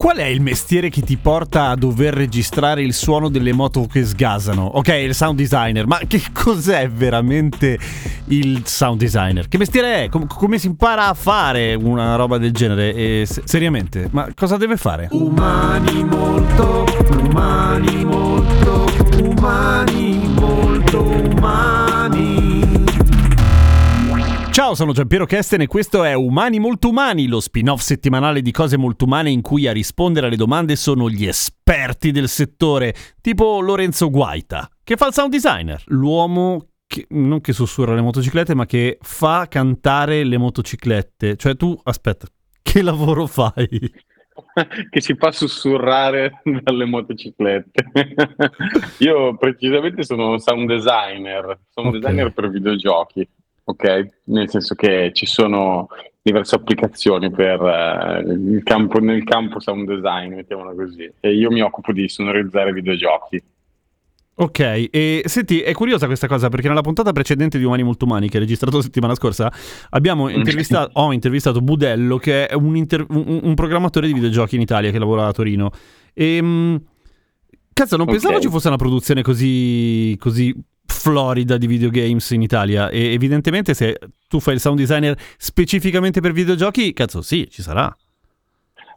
Qual 0.00 0.16
è 0.18 0.26
il 0.26 0.40
mestiere 0.40 0.90
che 0.90 1.00
ti 1.00 1.16
porta 1.16 1.70
a 1.70 1.74
dover 1.74 2.14
registrare 2.14 2.84
il 2.84 2.94
suono 2.94 3.28
delle 3.28 3.52
moto 3.52 3.88
che 3.90 4.04
sgasano? 4.04 4.62
Ok, 4.64 4.90
il 4.90 5.12
sound 5.12 5.36
designer, 5.36 5.88
ma 5.88 5.98
che 6.06 6.22
cos'è 6.32 6.88
veramente 6.88 7.76
il 8.26 8.62
sound 8.64 9.00
designer? 9.00 9.48
Che 9.48 9.58
mestiere 9.58 10.04
è? 10.04 10.08
Com- 10.08 10.28
come 10.28 10.58
si 10.60 10.68
impara 10.68 11.08
a 11.08 11.14
fare 11.14 11.74
una 11.74 12.14
roba 12.14 12.38
del 12.38 12.52
genere? 12.52 12.94
E, 12.94 13.24
se- 13.26 13.42
seriamente, 13.44 14.08
ma 14.12 14.28
cosa 14.36 14.56
deve 14.56 14.76
fare? 14.76 15.08
Umani 15.10 16.04
molto, 16.04 16.84
umani 17.20 18.04
molto, 18.04 18.84
umani 19.20 20.28
molto 20.36 21.02
umani. 21.02 22.67
Ciao, 24.58 24.74
sono 24.74 24.90
Giampiero 24.90 25.24
Kesten 25.24 25.60
e 25.60 25.66
questo 25.68 26.02
è 26.02 26.14
Umani 26.14 26.58
Molto 26.58 26.88
Umani, 26.88 27.28
lo 27.28 27.38
spin-off 27.38 27.78
settimanale 27.78 28.42
di 28.42 28.50
cose 28.50 28.76
molto 28.76 29.04
umane 29.04 29.30
in 29.30 29.40
cui 29.40 29.68
a 29.68 29.72
rispondere 29.72 30.26
alle 30.26 30.34
domande 30.34 30.74
sono 30.74 31.08
gli 31.08 31.26
esperti 31.26 32.10
del 32.10 32.26
settore, 32.26 32.92
tipo 33.20 33.60
Lorenzo 33.60 34.10
Guaita, 34.10 34.68
che 34.82 34.96
fa 34.96 35.06
il 35.06 35.12
sound 35.12 35.30
designer, 35.30 35.80
l'uomo 35.86 36.70
che, 36.88 37.06
non 37.10 37.40
che 37.40 37.52
sussurra 37.52 37.94
le 37.94 38.00
motociclette, 38.00 38.56
ma 38.56 38.66
che 38.66 38.98
fa 39.00 39.46
cantare 39.46 40.24
le 40.24 40.38
motociclette. 40.38 41.36
Cioè 41.36 41.54
tu, 41.54 41.78
aspetta, 41.84 42.26
che 42.60 42.82
lavoro 42.82 43.26
fai? 43.26 43.68
che 44.90 45.00
si 45.00 45.14
fa 45.14 45.30
sussurrare 45.30 46.42
dalle 46.62 46.84
motociclette. 46.84 47.92
Io 48.98 49.36
precisamente 49.36 50.02
sono 50.02 50.30
un 50.30 50.38
sound 50.40 50.68
designer, 50.68 51.60
sound 51.70 51.94
Ok. 51.94 52.00
designer 52.00 52.32
per 52.32 52.50
videogiochi, 52.50 53.28
ok? 53.68 54.08
Nel 54.24 54.48
senso 54.48 54.74
che 54.74 55.10
ci 55.12 55.26
sono 55.26 55.88
diverse 56.22 56.54
applicazioni 56.56 57.30
per 57.30 57.60
eh, 57.62 58.32
il 58.32 58.62
campo, 58.62 58.98
nel 58.98 59.24
campo 59.24 59.60
sound 59.60 59.88
design, 59.88 60.34
mettiamola 60.34 60.74
così. 60.74 61.10
E 61.20 61.34
io 61.34 61.50
mi 61.50 61.60
occupo 61.60 61.92
di 61.92 62.08
sonorizzare 62.08 62.72
videogiochi. 62.72 63.42
Ok, 64.40 64.60
e 64.90 65.22
senti, 65.24 65.60
è 65.62 65.72
curiosa 65.72 66.06
questa 66.06 66.28
cosa 66.28 66.48
perché 66.48 66.68
nella 66.68 66.80
puntata 66.80 67.10
precedente 67.10 67.58
di 67.58 67.64
Umani 67.64 67.82
Molto 67.82 68.04
Umani, 68.04 68.28
che 68.28 68.36
ho 68.36 68.40
registrato 68.40 68.76
la 68.76 68.84
settimana 68.84 69.16
scorsa, 69.16 69.52
abbiamo 69.90 70.28
intervistato, 70.28 70.90
ho 71.00 71.12
intervistato 71.12 71.60
Budello, 71.60 72.18
che 72.18 72.46
è 72.46 72.54
un, 72.54 72.76
inter- 72.76 73.04
un- 73.08 73.40
un 73.42 73.54
programmatore 73.54 74.06
di 74.06 74.12
videogiochi 74.12 74.54
in 74.54 74.60
Italia 74.60 74.92
che 74.92 74.98
lavora 75.00 75.26
a 75.26 75.32
Torino. 75.32 75.70
E 76.14 76.40
mh, 76.40 76.82
cazzo, 77.72 77.96
non 77.96 78.06
Ok. 78.06 78.12
pensavo 78.12 78.38
ci 78.38 78.48
fosse 78.48 78.68
una 78.68 78.76
produzione 78.76 79.22
così, 79.22 80.14
così 80.20 80.54
florida 80.98 81.56
di 81.56 81.66
videogames 81.66 82.30
in 82.30 82.42
Italia. 82.42 82.90
E 82.90 83.12
evidentemente, 83.12 83.74
se 83.74 83.98
tu 84.28 84.40
fai 84.40 84.54
il 84.54 84.60
sound 84.60 84.78
designer 84.78 85.16
specificamente 85.36 86.20
per 86.20 86.32
videogiochi, 86.32 86.92
cazzo, 86.92 87.22
sì, 87.22 87.48
ci 87.50 87.62
sarà. 87.62 87.94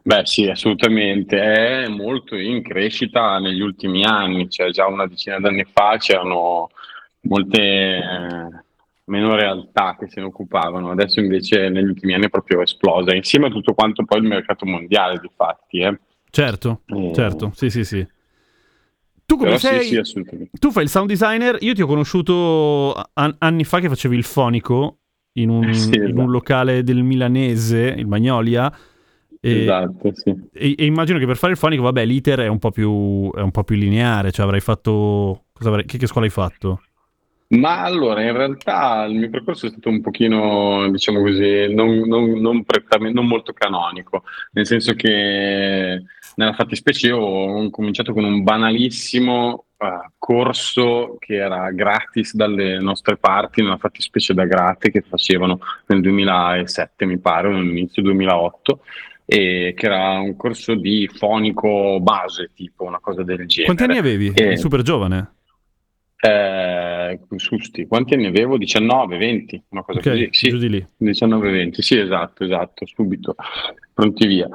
Beh, 0.04 0.22
sì, 0.24 0.48
assolutamente, 0.48 1.40
è 1.40 1.88
molto 1.88 2.34
in 2.34 2.62
crescita 2.62 3.38
negli 3.38 3.60
ultimi 3.60 4.04
anni, 4.04 4.50
cioè 4.50 4.70
già 4.70 4.88
una 4.88 5.06
decina 5.06 5.38
d'anni 5.38 5.64
fa 5.64 5.96
c'erano 5.96 6.70
molte 7.20 7.60
eh, 7.60 8.48
meno 9.04 9.36
realtà 9.36 9.96
che 9.96 10.08
se 10.08 10.20
ne 10.20 10.26
occupavano, 10.26 10.90
adesso 10.90 11.20
invece 11.20 11.68
negli 11.68 11.86
ultimi 11.86 12.14
anni 12.14 12.26
è 12.26 12.30
proprio 12.30 12.62
esplosa, 12.62 13.14
insieme 13.14 13.46
a 13.46 13.50
tutto 13.50 13.74
quanto 13.74 14.04
poi 14.04 14.18
il 14.18 14.26
mercato 14.26 14.66
mondiale 14.66 15.20
di 15.20 15.30
fatti, 15.34 15.78
eh. 15.78 15.98
Certo, 16.30 16.80
Eh, 16.86 17.12
certo, 17.14 17.52
sì, 17.54 17.70
sì, 17.70 17.84
sì. 17.84 18.04
Tu 19.32 19.38
come 19.38 19.56
Però 19.56 19.58
sì, 19.60 19.66
sei? 19.66 19.84
sì, 19.86 19.96
assolutamente. 19.96 20.50
Tu 20.58 20.70
fai 20.70 20.82
il 20.82 20.90
sound 20.90 21.08
designer, 21.08 21.56
io 21.60 21.72
ti 21.72 21.80
ho 21.80 21.86
conosciuto 21.86 22.92
an- 23.14 23.34
anni 23.38 23.64
fa 23.64 23.80
che 23.80 23.88
facevi 23.88 24.14
il 24.14 24.24
fonico 24.24 24.98
in 25.38 25.48
un, 25.48 25.72
Sì, 25.72 25.94
in 25.94 26.02
un 26.02 26.10
esatto. 26.10 26.26
locale 26.26 26.82
del 26.82 27.02
milanese, 27.02 27.94
il 27.96 28.06
Magnolia, 28.06 28.70
e, 29.40 29.62
Esatto, 29.62 30.12
sì. 30.14 30.34
e- 30.52 30.74
e 30.76 30.84
immagino 30.84 31.18
che 31.18 31.24
per 31.24 31.38
fare 31.38 31.52
il 31.52 31.58
fonico, 31.58 31.82
vabbè, 31.82 32.04
l'iter 32.04 32.40
è 32.40 32.46
un 32.46 32.58
po' 32.58 32.70
più, 32.70 33.30
è 33.32 33.40
un 33.40 33.50
po' 33.50 33.64
più 33.64 33.74
lineare, 33.76 34.30
cioè 34.32 34.44
avrai 34.44 34.60
fatto... 34.60 35.44
Cosa 35.50 35.70
avrai- 35.70 35.86
che, 35.86 35.96
che 35.96 36.06
scuola 36.06 36.26
hai 36.26 36.32
fatto? 36.32 36.82
Ma 37.52 37.82
allora, 37.82 38.22
in 38.22 38.32
realtà 38.32 39.04
il 39.04 39.14
mio 39.18 39.28
percorso 39.28 39.66
è 39.66 39.70
stato 39.70 39.90
un 39.90 40.00
pochino, 40.00 40.88
diciamo 40.90 41.20
così, 41.20 41.72
non, 41.74 41.98
non- 42.08 42.40
non 42.40 42.64
prettamente- 42.64 43.14
non 43.14 43.26
molto 43.26 43.52
canonico, 43.52 44.22
nel 44.52 44.66
senso 44.66 44.94
che 44.94 46.02
nella 46.34 46.52
fattispecie 46.54 47.08
io 47.08 47.18
ho 47.18 47.70
cominciato 47.70 48.14
con 48.14 48.24
un 48.24 48.42
banalissimo 48.42 49.66
eh, 49.76 50.10
corso 50.16 51.16
che 51.18 51.34
era 51.34 51.70
gratis 51.72 52.34
dalle 52.34 52.78
nostre 52.78 53.18
parti, 53.18 53.60
nella 53.60 53.76
fattispecie 53.76 54.32
da 54.32 54.46
Grate, 54.46 54.90
che 54.90 55.02
facevano 55.02 55.58
nel 55.86 56.00
2007, 56.00 57.04
mi 57.04 57.18
pare, 57.18 57.48
o 57.48 57.50
nell'inizio 57.50 58.00
2008, 58.00 58.80
e 59.26 59.74
che 59.76 59.86
era 59.86 60.20
un 60.20 60.36
corso 60.36 60.74
di 60.74 61.06
fonico 61.12 62.00
base, 62.00 62.50
tipo 62.54 62.84
una 62.84 62.98
cosa 63.00 63.22
del 63.22 63.46
genere. 63.46 63.74
Quanti 63.74 63.82
anni 63.82 63.98
avevi? 63.98 64.32
Eri 64.34 64.56
super 64.56 64.80
giovane. 64.82 65.40
Eh, 66.24 67.18
Susti, 67.34 67.86
quanti 67.88 68.14
anni 68.14 68.26
avevo? 68.26 68.56
19, 68.56 69.18
20, 69.18 69.64
una 69.70 69.82
cosa 69.82 69.98
Ok, 69.98 70.04
così. 70.04 70.28
Sì, 70.30 70.48
giù 70.50 70.56
di 70.56 70.68
lì. 70.68 70.86
19, 70.96 71.50
20, 71.50 71.82
sì, 71.82 71.98
esatto, 71.98 72.44
esatto, 72.44 72.86
subito, 72.86 73.34
pronti 73.92 74.26
via. 74.28 74.48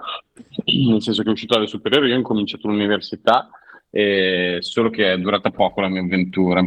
Nel 0.63 1.01
senso 1.01 1.23
che 1.23 1.27
è 1.27 1.31
uscito 1.33 1.55
dalle 1.55 1.67
superiori, 1.67 2.07
io 2.07 2.13
ho 2.15 2.17
incominciato 2.19 2.69
l'università, 2.69 3.49
eh, 3.89 4.59
solo 4.61 4.89
che 4.89 5.11
è 5.11 5.17
durata 5.17 5.49
poco 5.49 5.81
la 5.81 5.89
mia 5.89 5.99
avventura. 5.99 6.65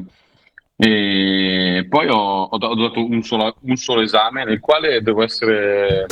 E 0.76 1.86
poi 1.88 2.08
ho, 2.08 2.42
ho 2.42 2.48
ho 2.50 2.74
dato 2.74 3.02
un 3.02 3.22
solo, 3.22 3.56
un 3.62 3.76
solo 3.76 4.02
esame 4.02 4.44
nel 4.44 4.60
quale 4.60 5.00
devo 5.00 5.22
essere, 5.22 6.04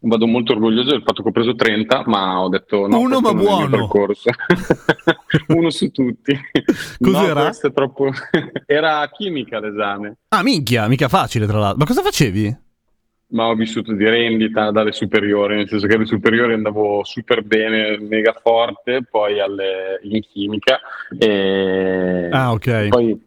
vado 0.00 0.26
molto 0.26 0.52
orgoglioso 0.52 0.90
del 0.90 1.02
fatto 1.02 1.22
che 1.22 1.28
ho 1.28 1.32
preso 1.32 1.54
30, 1.54 2.04
ma 2.06 2.40
ho 2.40 2.48
detto 2.48 2.86
no, 2.86 2.98
Uno, 3.00 3.20
ma 3.20 3.34
buono. 3.34 3.88
Uno 5.48 5.70
su 5.70 5.90
tutti. 5.90 6.38
Cos'era? 6.98 7.50
No, 7.62 7.72
troppo... 7.72 8.10
Era 8.66 9.08
chimica 9.12 9.60
l'esame. 9.60 10.18
Ah, 10.28 10.42
minchia, 10.42 10.88
mica 10.88 11.08
facile 11.08 11.46
tra 11.46 11.58
l'altro. 11.58 11.78
Ma 11.78 11.86
cosa 11.86 12.02
facevi? 12.02 12.68
ma 13.32 13.46
ho 13.46 13.54
vissuto 13.54 13.92
di 13.92 14.02
rendita 14.08 14.72
dalle 14.72 14.90
superiori, 14.90 15.54
nel 15.54 15.68
senso 15.68 15.86
che 15.86 15.94
alle 15.94 16.04
superiori 16.04 16.52
andavo 16.52 17.04
super 17.04 17.44
bene, 17.44 17.96
mega 18.00 18.32
forte, 18.32 19.04
poi 19.08 19.38
alle, 19.38 20.00
in 20.02 20.20
chimica 20.20 20.80
e 21.16 22.28
Ah, 22.32 22.50
ok. 22.50 22.88
poi, 22.88 23.20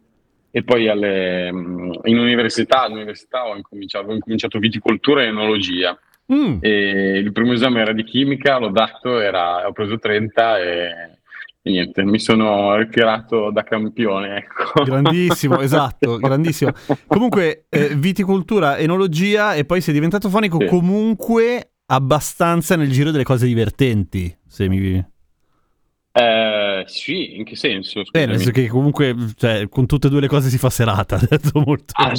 e 0.50 0.62
poi 0.62 0.88
alle, 0.88 1.50
mm, 1.50 1.92
in 2.04 2.18
università, 2.18 2.82
all'università 2.82 3.46
ho 3.46 3.56
incominciato, 3.56 4.08
ho 4.08 4.12
incominciato 4.12 4.58
viticoltura 4.58 5.22
e 5.22 5.28
enologia 5.28 5.98
Mm. 6.32 6.58
il 6.62 7.32
primo 7.32 7.52
esame 7.52 7.80
era 7.80 7.92
di 7.92 8.02
chimica, 8.02 8.58
l'ho 8.58 8.70
dato, 8.70 9.20
era, 9.20 9.66
ho 9.66 9.72
preso 9.72 9.98
30 9.98 10.58
e, 10.58 10.90
niente, 11.70 12.02
mi 12.04 12.18
sono 12.18 12.76
ritirato 12.76 13.50
da 13.50 13.62
campione. 13.62 14.36
Ecco. 14.38 14.84
Grandissimo, 14.84 15.60
esatto, 15.62 16.18
grandissimo. 16.18 16.72
Comunque, 17.06 17.66
eh, 17.68 17.94
viticoltura, 17.94 18.78
enologia 18.78 19.54
e 19.54 19.64
poi 19.64 19.80
sei 19.80 19.94
diventato 19.94 20.28
fonico 20.28 20.58
Sì. 20.60 20.66
comunque 20.66 21.70
abbastanza 21.86 22.76
nel 22.76 22.90
giro 22.90 23.10
delle 23.10 23.24
cose 23.24 23.46
divertenti. 23.46 24.34
Se 24.46 24.68
mi... 24.68 25.12
Eh, 26.16 26.84
sì, 26.86 27.36
in 27.36 27.44
che 27.44 27.56
senso? 27.56 28.02
Eh, 28.12 28.26
nel 28.26 28.36
senso 28.36 28.52
che 28.52 28.68
comunque 28.68 29.16
cioè, 29.36 29.68
con 29.68 29.86
tutte 29.86 30.06
e 30.06 30.10
due 30.10 30.20
le 30.20 30.28
cose 30.28 30.48
si 30.48 30.58
fa 30.58 30.70
serata, 30.70 31.18
detto 31.28 31.60
molto. 31.64 31.92
Ah, 31.96 32.12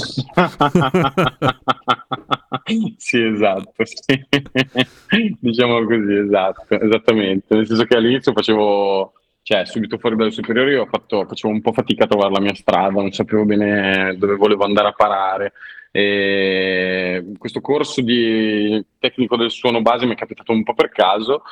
sì, 2.98 3.22
esatto, 3.22 3.86
sì. 3.86 4.26
diciamo 5.40 5.86
così, 5.86 6.14
esatto, 6.14 6.80
esattamente. 6.80 7.56
Nel 7.56 7.68
senso 7.68 7.84
che 7.86 7.96
all'inizio 7.96 8.34
facevo, 8.34 9.14
cioè 9.44 9.66
subito 9.66 9.98
fuori 9.98 10.16
dalle 10.16 10.32
superiori 10.32 10.76
ho 10.76 10.88
fatto, 10.88 11.26
facevo 11.28 11.54
un 11.54 11.62
po' 11.62 11.74
fatica 11.74 12.06
a 12.06 12.08
trovare 12.08 12.34
la 12.34 12.40
mia 12.40 12.56
strada, 12.56 13.02
non 13.02 13.12
sapevo 13.12 13.46
bene 13.46 14.16
dove 14.18 14.36
volevo 14.36 14.64
andare 14.64 14.88
a 14.88 14.94
parare. 14.94 15.54
E 15.92 17.24
questo 17.38 17.62
corso 17.62 18.02
di 18.02 18.84
tecnico 19.00 19.38
del 19.38 19.52
suono 19.52 19.82
base 19.82 20.06
mi 20.06 20.14
è 20.14 20.18
capitato 20.18 20.52
un 20.52 20.64
po' 20.64 20.74
per 20.74 20.90
caso, 20.90 21.44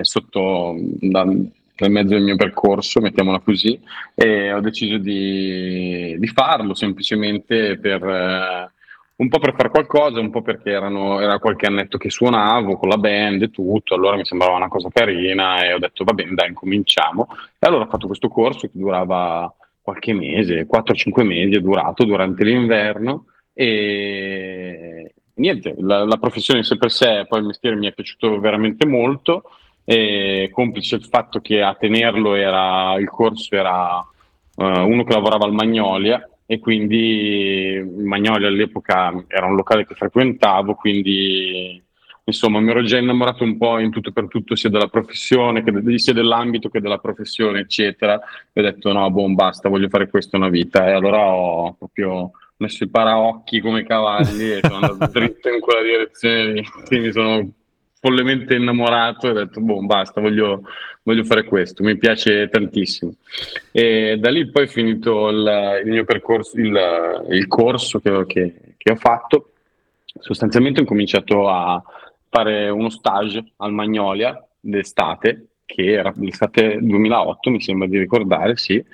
sotto, 0.00 0.74
da- 1.00 1.24
nel 1.24 1.90
mezzo 1.90 2.14
del 2.14 2.22
mio 2.22 2.36
percorso, 2.36 3.00
mettiamola 3.00 3.40
così, 3.40 3.78
e 4.14 4.52
ho 4.52 4.60
deciso 4.60 4.98
di, 4.98 6.16
di 6.18 6.26
farlo 6.28 6.74
semplicemente 6.74 7.76
per... 7.78 8.72
Un 9.16 9.28
po' 9.28 9.38
per 9.38 9.54
fare 9.54 9.68
qualcosa, 9.70 10.18
un 10.18 10.30
po' 10.30 10.42
perché 10.42 10.70
erano, 10.70 11.20
era 11.20 11.38
qualche 11.38 11.66
annetto 11.66 11.98
che 11.98 12.10
suonavo 12.10 12.76
con 12.76 12.88
la 12.88 12.98
band 12.98 13.42
e 13.42 13.50
tutto, 13.50 13.94
allora 13.94 14.16
mi 14.16 14.24
sembrava 14.24 14.56
una 14.56 14.68
cosa 14.68 14.88
carina 14.92 15.64
e 15.64 15.72
ho 15.72 15.78
detto 15.78 16.02
va 16.02 16.12
bene, 16.12 16.34
dai, 16.34 16.48
incominciamo. 16.48 17.28
E 17.58 17.66
allora 17.66 17.84
ho 17.84 17.88
fatto 17.88 18.08
questo 18.08 18.28
corso 18.28 18.66
che 18.66 18.72
durava 18.74 19.52
qualche 19.80 20.12
mese, 20.14 20.66
4-5 20.66 21.22
mesi 21.24 21.54
è 21.56 21.60
durato 21.60 22.04
durante 22.04 22.42
l'inverno 22.42 23.26
e 23.52 25.14
niente, 25.34 25.74
la, 25.78 26.04
la, 26.04 26.16
professione 26.16 26.60
in 26.60 26.64
sé 26.64 26.76
per 26.76 26.90
sé, 26.90 27.24
poi 27.28 27.40
il 27.40 27.46
mestiere 27.46 27.76
mi 27.76 27.86
è 27.86 27.92
piaciuto 27.92 28.40
veramente 28.40 28.86
molto, 28.86 29.44
e 29.84 30.48
complice 30.52 30.96
il 30.96 31.04
fatto 31.04 31.40
che 31.40 31.62
a 31.62 31.74
tenerlo 31.74 32.34
era, 32.34 32.98
il 32.98 33.08
corso 33.08 33.54
era 33.54 33.98
uh, 33.98 34.64
uno 34.64 35.04
che 35.04 35.12
lavorava 35.12 35.44
al 35.44 35.52
Magnolia 35.52 36.26
e 36.46 36.58
quindi 36.58 37.82
Magnolia 37.98 38.48
all'epoca 38.48 39.24
era 39.28 39.46
un 39.46 39.56
locale 39.56 39.86
che 39.86 39.94
frequentavo, 39.94 40.74
quindi 40.74 41.82
insomma 42.26 42.60
mi 42.60 42.70
ero 42.70 42.82
già 42.82 42.98
innamorato 42.98 43.44
un 43.44 43.56
po' 43.56 43.78
in 43.78 43.90
tutto 43.90 44.12
per 44.12 44.28
tutto 44.28 44.54
sia 44.54 44.70
della 44.70 44.88
professione, 44.88 45.62
che 45.62 45.98
sia 45.98 46.12
dell'ambito 46.12 46.68
che 46.68 46.80
della 46.80 46.98
professione, 46.98 47.60
eccetera. 47.60 48.20
E 48.52 48.60
ho 48.60 48.62
detto 48.62 48.92
no, 48.92 49.10
boh, 49.10 49.28
basta, 49.34 49.68
voglio 49.68 49.88
fare 49.88 50.08
questo 50.08 50.36
una 50.36 50.48
vita. 50.48 50.86
E 50.86 50.92
allora 50.92 51.18
ho 51.26 51.74
proprio 51.74 52.32
messo 52.56 52.84
i 52.84 52.88
paraocchi 52.88 53.60
come 53.60 53.84
cavalli 53.84 54.52
e 54.52 54.60
sono 54.62 54.86
andato 54.86 55.10
dritto 55.18 55.48
in 55.48 55.60
quella 55.60 55.82
direzione 55.82 56.52
lì. 56.52 56.64
Mi 56.90 57.12
sono 57.12 57.52
follemente 58.04 58.54
innamorato 58.54 59.28
e 59.28 59.30
ho 59.30 59.32
detto, 59.32 59.62
boh, 59.62 59.80
basta, 59.86 60.20
voglio, 60.20 60.60
voglio, 61.04 61.24
fare 61.24 61.44
questo, 61.44 61.82
mi 61.82 61.96
piace 61.96 62.50
tantissimo. 62.50 63.14
E 63.72 64.18
da 64.18 64.28
lì 64.28 64.50
poi 64.50 64.64
è 64.64 64.66
finito 64.66 65.30
il, 65.30 65.80
il 65.86 65.90
mio 65.90 66.04
percorso, 66.04 66.58
il, 66.58 67.24
il 67.30 67.46
corso 67.46 68.00
che, 68.00 68.26
che, 68.26 68.54
che, 68.76 68.92
ho 68.92 68.96
fatto. 68.96 69.52
Sostanzialmente 70.04 70.82
ho 70.82 70.84
cominciato 70.84 71.48
a 71.48 71.82
fare 72.28 72.68
uno 72.68 72.90
stage 72.90 73.42
al 73.56 73.72
Magnolia 73.72 74.38
d'estate, 74.60 75.46
che 75.64 75.92
era 75.92 76.12
l'estate 76.14 76.76
2008, 76.82 77.50
mi 77.50 77.62
sembra 77.62 77.88
di 77.88 77.98
ricordare, 77.98 78.58
sì, 78.58 78.84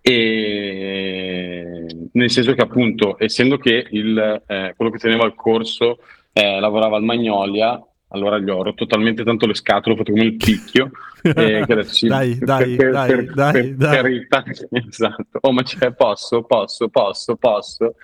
e 0.00 1.86
nel 2.10 2.30
senso 2.30 2.52
che 2.52 2.62
appunto 2.62 3.14
essendo 3.20 3.58
che 3.58 3.86
il, 3.90 4.42
eh, 4.44 4.74
quello 4.76 4.90
che 4.90 4.98
teneva 4.98 5.24
il 5.24 5.36
corso 5.36 5.98
eh, 6.32 6.58
lavorava 6.58 6.96
al 6.96 7.04
Magnolia 7.04 7.80
allora 8.16 8.38
gli 8.38 8.50
ho 8.50 8.62
rotto 8.62 8.86
talmente 8.86 9.24
tanto 9.24 9.46
le 9.46 9.54
scatole, 9.54 9.94
ho 9.94 9.98
fatto 9.98 10.12
come 10.12 10.24
il 10.24 10.36
picchio. 10.36 10.90
e 11.22 11.64
che 11.66 11.72
adesso 11.72 12.06
dai, 12.06 12.38
dai, 12.38 12.76
per, 12.76 12.90
dai, 12.92 13.08
per, 13.08 13.34
dai, 13.34 13.52
per, 13.52 13.74
dai. 13.74 13.96
Carità, 13.96 14.44
esatto. 14.70 15.38
Oh, 15.40 15.52
ma 15.52 15.62
c'è, 15.62 15.92
posso, 15.92 16.42
posso, 16.42 16.88
posso, 16.88 17.36
posso. 17.36 17.94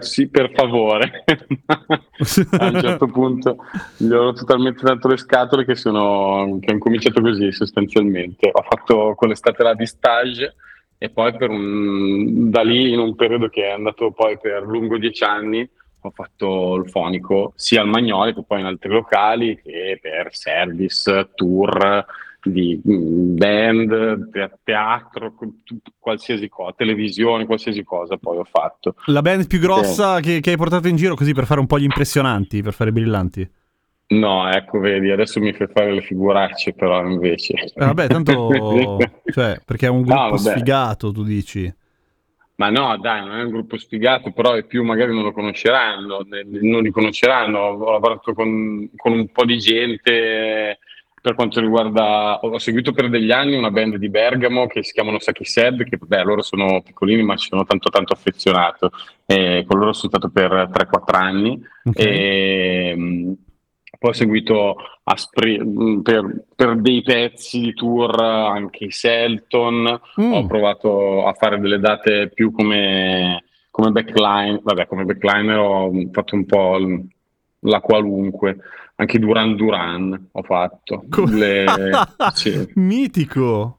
sì, 0.00 0.28
per 0.28 0.50
favore. 0.54 1.24
a 1.66 2.66
un 2.66 2.80
certo 2.80 3.06
punto 3.06 3.56
gli 3.96 4.10
ho 4.10 4.22
rotto 4.24 4.44
talmente 4.44 4.82
tanto 4.82 5.08
le 5.08 5.16
scatole 5.16 5.64
che, 5.64 5.74
sono, 5.74 6.58
che 6.60 6.74
ho 6.74 6.78
cominciato 6.78 7.20
così 7.20 7.52
sostanzialmente. 7.52 8.50
Ho 8.52 8.62
fatto 8.62 9.14
quell'estate 9.16 9.62
là 9.62 9.74
di 9.74 9.86
stage 9.86 10.54
e 10.98 11.10
poi 11.10 11.36
per 11.36 11.50
un, 11.50 12.50
da 12.50 12.62
lì 12.62 12.92
in 12.92 12.98
un 12.98 13.14
periodo 13.14 13.48
che 13.48 13.62
è 13.62 13.70
andato 13.70 14.10
poi 14.10 14.36
per 14.38 14.62
lungo 14.62 14.98
dieci 14.98 15.22
anni 15.22 15.68
ho 16.08 16.12
fatto 16.12 16.74
il 16.76 16.90
fonico 16.90 17.52
sia 17.54 17.80
al 17.80 17.88
Magnoli 17.88 18.34
che 18.34 18.44
poi 18.46 18.60
in 18.60 18.66
altri 18.66 18.90
locali 18.90 19.60
che 19.62 19.98
per 20.00 20.34
service, 20.34 21.30
tour 21.34 22.04
di 22.42 22.80
mm, 22.86 23.36
band, 23.36 24.60
teatro, 24.62 25.34
qualsiasi 25.98 26.48
cosa, 26.48 26.72
televisione, 26.76 27.46
qualsiasi 27.46 27.82
cosa 27.82 28.16
poi 28.16 28.38
ho 28.38 28.44
fatto. 28.44 28.94
La 29.06 29.22
band 29.22 29.46
più 29.46 29.58
grossa 29.58 30.20
che, 30.20 30.40
che 30.40 30.50
hai 30.50 30.56
portato 30.56 30.88
in 30.88 30.96
giro 30.96 31.14
così 31.14 31.32
per 31.32 31.46
fare 31.46 31.60
un 31.60 31.66
po' 31.66 31.78
gli 31.78 31.84
impressionanti, 31.84 32.62
per 32.62 32.72
fare 32.72 32.92
brillanti? 32.92 33.48
No, 34.10 34.48
ecco, 34.50 34.78
vedi, 34.78 35.10
adesso 35.10 35.38
mi 35.38 35.52
fai 35.52 35.66
fare 35.70 35.92
le 35.92 36.00
figuracce 36.00 36.72
però 36.72 37.04
invece. 37.06 37.54
Eh, 37.54 37.72
vabbè, 37.74 38.06
tanto, 38.06 38.48
cioè, 39.30 39.60
perché 39.64 39.86
è 39.86 39.90
un 39.90 40.02
gruppo 40.02 40.30
no, 40.30 40.36
sfigato, 40.38 41.12
tu 41.12 41.22
dici. 41.22 41.70
Ma 42.58 42.70
no, 42.70 42.98
dai, 42.98 43.24
non 43.24 43.38
è 43.38 43.42
un 43.44 43.50
gruppo 43.50 43.78
sfigato, 43.78 44.32
però 44.32 44.54
è 44.54 44.64
più 44.64 44.82
magari 44.82 45.14
non 45.14 45.22
lo 45.22 45.32
conosceranno, 45.32 46.26
non 46.60 46.82
li 46.82 46.90
conosceranno. 46.90 47.58
Ho 47.58 47.92
lavorato 47.92 48.34
con, 48.34 48.90
con 48.96 49.12
un 49.12 49.28
po' 49.28 49.44
di 49.44 49.58
gente 49.58 50.78
per 51.20 51.34
quanto 51.34 51.60
riguarda, 51.60 52.40
ho 52.40 52.58
seguito 52.58 52.92
per 52.92 53.08
degli 53.10 53.30
anni 53.30 53.56
una 53.56 53.70
band 53.70 53.96
di 53.96 54.08
Bergamo 54.08 54.66
che 54.66 54.82
si 54.82 54.92
chiamano 54.92 55.20
Saki 55.20 55.44
Sed, 55.44 55.84
che 55.84 55.98
beh, 56.00 56.22
loro 56.24 56.42
sono 56.42 56.80
piccolini 56.82 57.22
ma 57.22 57.36
ci 57.36 57.48
sono 57.48 57.64
tanto 57.64 57.90
tanto 57.90 58.12
affezionato, 58.12 58.90
e 59.26 59.64
con 59.66 59.78
loro 59.78 59.92
sono 59.92 60.10
stato 60.10 60.28
per 60.28 60.50
3-4 60.50 61.16
anni. 61.16 61.60
Okay. 61.84 62.06
E, 62.06 63.36
poi 63.98 64.10
ho 64.10 64.14
seguito 64.14 64.76
Spri- 65.14 65.58
mm, 65.58 66.00
per, 66.00 66.44
per, 66.54 66.76
dei 66.80 67.02
pezzi 67.02 67.60
di 67.60 67.74
tour 67.74 68.20
anche 68.20 68.84
i 68.84 68.90
Selton, 68.90 70.00
mm. 70.20 70.32
ho 70.32 70.46
provato 70.46 71.26
a 71.26 71.32
fare 71.32 71.58
delle 71.58 71.78
date 71.78 72.28
più 72.28 72.52
come, 72.52 73.44
come 73.70 73.90
backline, 73.90 74.60
vabbè 74.62 74.86
come 74.86 75.04
backliner 75.04 75.58
ho 75.58 75.90
fatto 76.12 76.34
un 76.34 76.44
po' 76.44 76.78
la 77.60 77.80
qualunque, 77.80 78.58
anche 78.96 79.18
Duran 79.18 79.56
Duran 79.56 80.28
ho 80.32 80.42
fatto. 80.42 81.04
Le... 81.30 81.64
sì. 82.34 82.70
Mitico! 82.74 83.78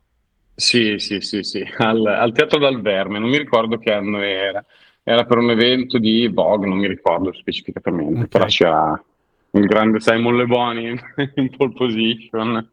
Sì, 0.55 0.95
sì, 0.97 1.21
sì, 1.21 1.43
sì, 1.43 1.65
al, 1.77 2.05
al 2.05 2.33
Teatro 2.33 2.59
dal 2.59 2.81
Verme, 2.81 3.19
non 3.19 3.29
mi 3.29 3.37
ricordo 3.37 3.77
che 3.77 3.93
anno 3.93 4.19
era, 4.19 4.65
era 5.03 5.23
per 5.23 5.37
un 5.37 5.51
evento 5.51 5.97
di 5.99 6.27
Vogue, 6.27 6.67
non 6.67 6.79
mi 6.79 6.87
ricordo 6.87 7.31
specificatamente, 7.31 8.15
okay. 8.15 8.27
però 8.27 8.45
c'era 8.45 9.03
il 9.51 9.65
grande 9.65 9.99
Simon 9.99 10.35
Le 10.37 10.45
Boni 10.45 10.99
in 11.35 11.49
pole 11.55 11.73
position. 11.73 12.69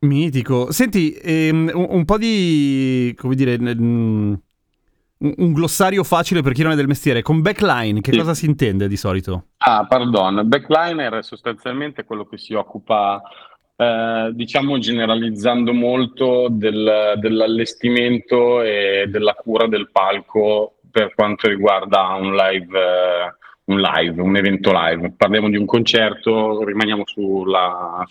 Mitico. 0.00 0.72
Senti, 0.72 1.12
ehm, 1.12 1.70
un, 1.74 1.86
un, 1.90 2.04
po' 2.04 2.16
di, 2.16 3.14
come 3.18 3.34
dire, 3.34 3.56
un, 3.56 4.38
un, 5.18 5.52
glossario 5.52 6.04
facile 6.04 6.42
per 6.42 6.52
chi 6.52 6.62
non 6.62 6.72
è 6.72 6.76
del 6.76 6.86
mestiere. 6.86 7.22
Con 7.22 7.42
backline, 7.42 8.00
che 8.00 8.12
sì. 8.12 8.18
cosa 8.18 8.34
si 8.34 8.46
intende 8.46 8.88
di 8.88 8.96
solito? 8.96 9.46
Ah, 9.58 9.86
pardon. 9.86 10.42
Backliner 10.46 11.14
è 11.14 11.22
sostanzialmente 11.22 12.04
quello 12.04 12.24
che 12.24 12.38
si 12.38 12.54
occupa, 12.54 13.20
eh, 13.76 14.30
diciamo 14.32 14.78
generalizzando 14.78 15.74
molto, 15.74 16.48
del, 16.50 17.14
dell'allestimento 17.18 18.62
e 18.62 19.06
della 19.08 19.34
cura 19.34 19.66
del 19.66 19.90
palco 19.90 20.76
per 20.90 21.14
quanto 21.14 21.46
riguarda 21.46 22.14
un 22.14 22.34
live. 22.34 22.78
Eh, 22.78 23.38
un 23.70 23.80
live, 23.80 24.20
un 24.20 24.36
evento 24.36 24.72
live. 24.72 25.12
Parliamo 25.16 25.48
di 25.48 25.56
un 25.56 25.64
concerto, 25.64 26.62
rimaniamo 26.64 27.04
sulla, 27.06 28.04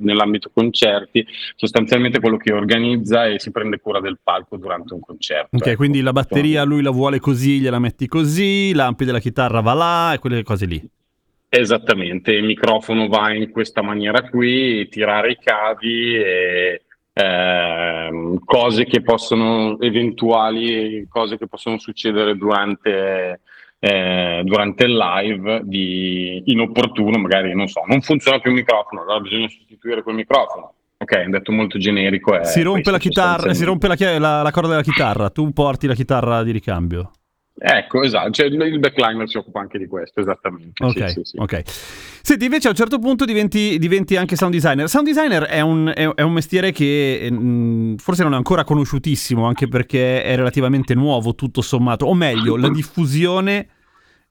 nell'ambito 0.00 0.50
concerti, 0.52 1.24
sostanzialmente 1.56 2.20
quello 2.20 2.36
che 2.36 2.52
organizza 2.52 3.26
e 3.26 3.38
si 3.38 3.50
prende 3.50 3.78
cura 3.78 4.00
del 4.00 4.18
palco 4.22 4.56
durante 4.56 4.94
un 4.94 5.00
concerto. 5.00 5.56
Ok, 5.56 5.66
ecco. 5.66 5.76
quindi 5.76 6.00
la 6.00 6.12
batteria 6.12 6.64
lui 6.64 6.82
la 6.82 6.90
vuole 6.90 7.20
così, 7.20 7.60
gliela 7.60 7.78
metti 7.78 8.06
così, 8.06 8.74
l'ampi 8.74 9.04
della 9.04 9.20
chitarra 9.20 9.60
va 9.60 9.74
là 9.74 10.12
e 10.14 10.18
quelle 10.18 10.42
cose 10.42 10.66
lì. 10.66 10.90
Esattamente, 11.48 12.32
il 12.32 12.44
microfono 12.44 13.06
va 13.06 13.32
in 13.32 13.50
questa 13.50 13.80
maniera 13.80 14.28
qui, 14.28 14.88
tirare 14.88 15.30
i 15.30 15.38
cavi 15.40 16.16
e 16.16 16.82
eh, 17.12 18.38
cose 18.44 18.84
che 18.84 19.02
possono, 19.02 19.78
eventuali 19.80 21.06
cose 21.08 21.38
che 21.38 21.46
possono 21.46 21.78
succedere 21.78 22.36
durante 22.36 23.40
eh, 23.84 24.40
durante 24.44 24.84
il 24.84 24.96
live 24.96 25.60
di 25.64 26.40
inopportuno, 26.46 27.18
magari 27.18 27.54
non 27.54 27.68
so, 27.68 27.82
non 27.86 28.00
funziona 28.00 28.38
più 28.38 28.50
il 28.50 28.56
microfono, 28.56 29.02
allora 29.02 29.20
bisogna 29.20 29.46
sostituire 29.46 30.02
quel 30.02 30.14
microfono. 30.14 30.72
Ok, 30.96 31.12
è 31.12 31.26
detto 31.26 31.52
molto 31.52 31.76
generico. 31.76 32.42
si 32.44 32.62
rompe 32.62 32.90
la 32.90 32.96
chitarra, 32.98 33.52
si 33.52 33.62
rompe 33.64 33.88
la, 33.88 33.96
la, 34.18 34.40
la, 34.40 34.50
corda 34.50 34.70
della 34.70 34.82
chitarra, 34.82 35.28
tu 35.28 35.52
porti 35.52 35.86
la 35.86 35.92
chitarra 35.92 36.42
di 36.42 36.52
ricambio. 36.52 37.10
Ecco, 37.56 38.02
esatto, 38.02 38.30
cioè, 38.30 38.46
il 38.46 38.78
backliner 38.78 39.28
si 39.28 39.36
occupa 39.36 39.60
anche 39.60 39.76
di 39.76 39.86
questo, 39.86 40.20
esattamente. 40.20 40.82
Ok, 40.82 41.08
sì, 41.08 41.14
sì, 41.14 41.20
sì. 41.24 41.36
ok. 41.38 41.62
Senti, 42.22 42.44
invece 42.46 42.68
a 42.68 42.70
un 42.70 42.76
certo 42.76 42.98
punto 42.98 43.26
diventi, 43.26 43.78
diventi 43.78 44.16
anche 44.16 44.34
sound 44.34 44.54
designer. 44.54 44.88
Sound 44.88 45.06
designer 45.06 45.42
è 45.42 45.60
un, 45.60 45.92
è, 45.94 46.08
è 46.14 46.22
un 46.22 46.32
mestiere 46.32 46.72
che 46.72 47.28
mh, 47.30 47.36
mm, 47.36 47.94
forse 47.96 48.22
non 48.22 48.32
è 48.32 48.36
ancora 48.36 48.64
conosciutissimo, 48.64 49.44
anche 49.44 49.68
perché 49.68 50.22
è 50.22 50.34
relativamente 50.36 50.94
nuovo 50.94 51.34
tutto 51.34 51.60
sommato, 51.60 52.06
o 52.06 52.14
meglio, 52.14 52.56
la 52.56 52.70
diffusione 52.70 53.68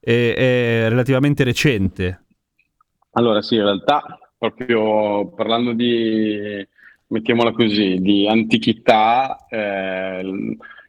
è, 0.03 0.33
è 0.35 0.89
relativamente 0.89 1.43
recente. 1.43 2.25
Allora 3.11 3.41
sì, 3.41 3.55
in 3.55 3.63
realtà 3.63 4.17
proprio 4.37 5.31
parlando 5.35 5.71
di, 5.71 6.67
mettiamola 7.07 7.53
così, 7.53 7.95
di 7.99 8.27
antichità, 8.27 9.45
eh, 9.49 10.21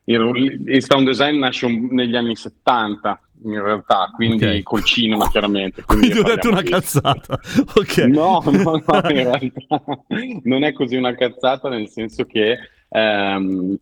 il, 0.04 0.62
il, 0.66 0.83
sound 0.83 1.06
design 1.06 1.38
nasce 1.38 1.66
un, 1.66 1.88
negli 1.90 2.16
anni 2.16 2.35
70 2.35 3.21
in 3.44 3.62
realtà, 3.62 4.11
quindi 4.14 4.44
okay. 4.44 4.62
col 4.62 4.83
cinema 4.83 5.28
chiaramente. 5.28 5.83
Quindi, 5.87 6.11
quindi 6.11 6.30
ho 6.30 6.35
detto 6.35 6.49
una 6.49 6.62
di... 6.62 6.71
cazzata. 6.71 7.38
Okay. 7.76 8.11
No, 8.11 8.42
no, 8.44 8.50
no, 8.50 8.80
in 9.11 9.14
realtà 9.14 9.83
non 10.44 10.64
è 10.64 10.73
così 10.73 10.97
una 10.97 11.14
cazzata 11.14 11.68
nel 11.68 11.88
senso 11.88 12.25
che 12.25 12.56
ehm, 12.88 13.76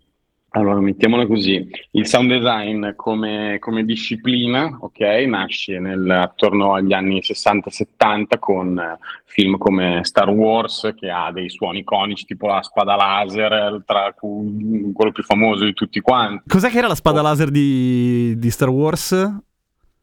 allora, 0.55 0.81
mettiamola 0.81 1.27
così, 1.27 1.67
il 1.93 2.07
sound 2.07 2.31
design 2.31 2.91
come, 2.95 3.57
come 3.59 3.85
disciplina, 3.85 4.77
ok, 4.81 5.01
nasce 5.27 5.79
nel, 5.79 6.09
attorno 6.11 6.75
agli 6.75 6.93
anni 6.93 7.21
60-70 7.21 8.39
con 8.39 8.79
eh, 8.79 8.99
film 9.25 9.57
come 9.57 10.01
Star 10.03 10.29
Wars 10.29 10.93
che 10.95 11.11
ha 11.11 11.33
dei 11.33 11.49
suoni 11.49 11.79
iconici 11.79 12.27
tipo 12.27 12.49
la 12.49 12.63
spada 12.63 12.97
laser, 12.97 13.83
tra 13.87 14.13
cui 14.15 14.91
quello 14.93 15.11
più 15.13 15.23
famoso 15.23 15.65
di 15.65 15.73
tutti 15.73 16.01
quanti. 16.01 16.49
Cos'è 16.49 16.69
che 16.69 16.79
era 16.79 16.89
la 16.89 16.95
spada 16.95 17.23
laser 17.23 17.51
di, 17.51 18.35
di 18.37 18.51
Star 18.51 18.69
Wars? 18.69 19.13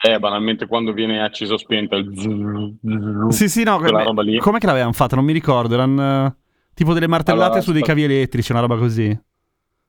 Eh, 0.02 0.18
banalmente 0.18 0.66
quando 0.66 0.94
viene 0.94 1.22
acceso 1.22 1.56
o 1.56 1.58
spento 1.58 1.96
il 1.96 2.10
zzz, 2.12 2.26
zzz, 2.26 3.28
Sì, 3.38 3.50
sì, 3.50 3.64
no, 3.64 3.78
quella 3.78 4.02
roba 4.02 4.24
lì. 4.24 4.40
com'è 4.40 4.58
che 4.58 4.66
l'avevano 4.66 4.94
fatta? 4.94 5.16
Non 5.16 5.26
mi 5.26 5.34
ricordo, 5.34 5.76
erano 5.76 6.26
eh, 6.26 6.34
tipo 6.74 6.94
delle 6.94 7.08
martellate 7.08 7.46
Allora, 7.46 7.62
su 7.62 7.72
dei 7.72 7.84
cavi 7.84 8.04
elettrici, 8.04 8.52
una 8.52 8.62
roba 8.62 8.78
così. 8.78 9.28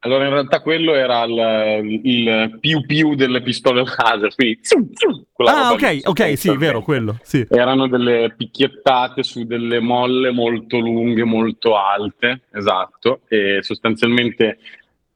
Allora, 0.03 0.25
in 0.25 0.31
realtà 0.31 0.61
quello 0.61 0.95
era 0.95 1.25
il, 1.25 2.01
il 2.05 2.57
più 2.59 2.81
più 2.87 3.15
delle 3.15 3.43
pistole 3.43 3.83
laser, 3.85 4.35
quindi 4.35 4.59
ziu, 4.63 4.89
ziu, 4.95 5.27
quella 5.31 5.67
Ah, 5.69 5.73
ok, 5.73 6.01
ok, 6.05 6.39
sì, 6.39 6.57
vero, 6.57 6.81
quello, 6.81 7.19
sì. 7.23 7.47
Erano 7.51 7.87
delle 7.87 8.33
picchiettate 8.35 9.23
su 9.23 9.45
delle 9.45 9.79
molle 9.79 10.31
molto 10.31 10.79
lunghe, 10.79 11.25
molto 11.25 11.77
alte, 11.77 12.43
esatto, 12.53 13.21
e 13.29 13.59
sostanzialmente 13.61 14.59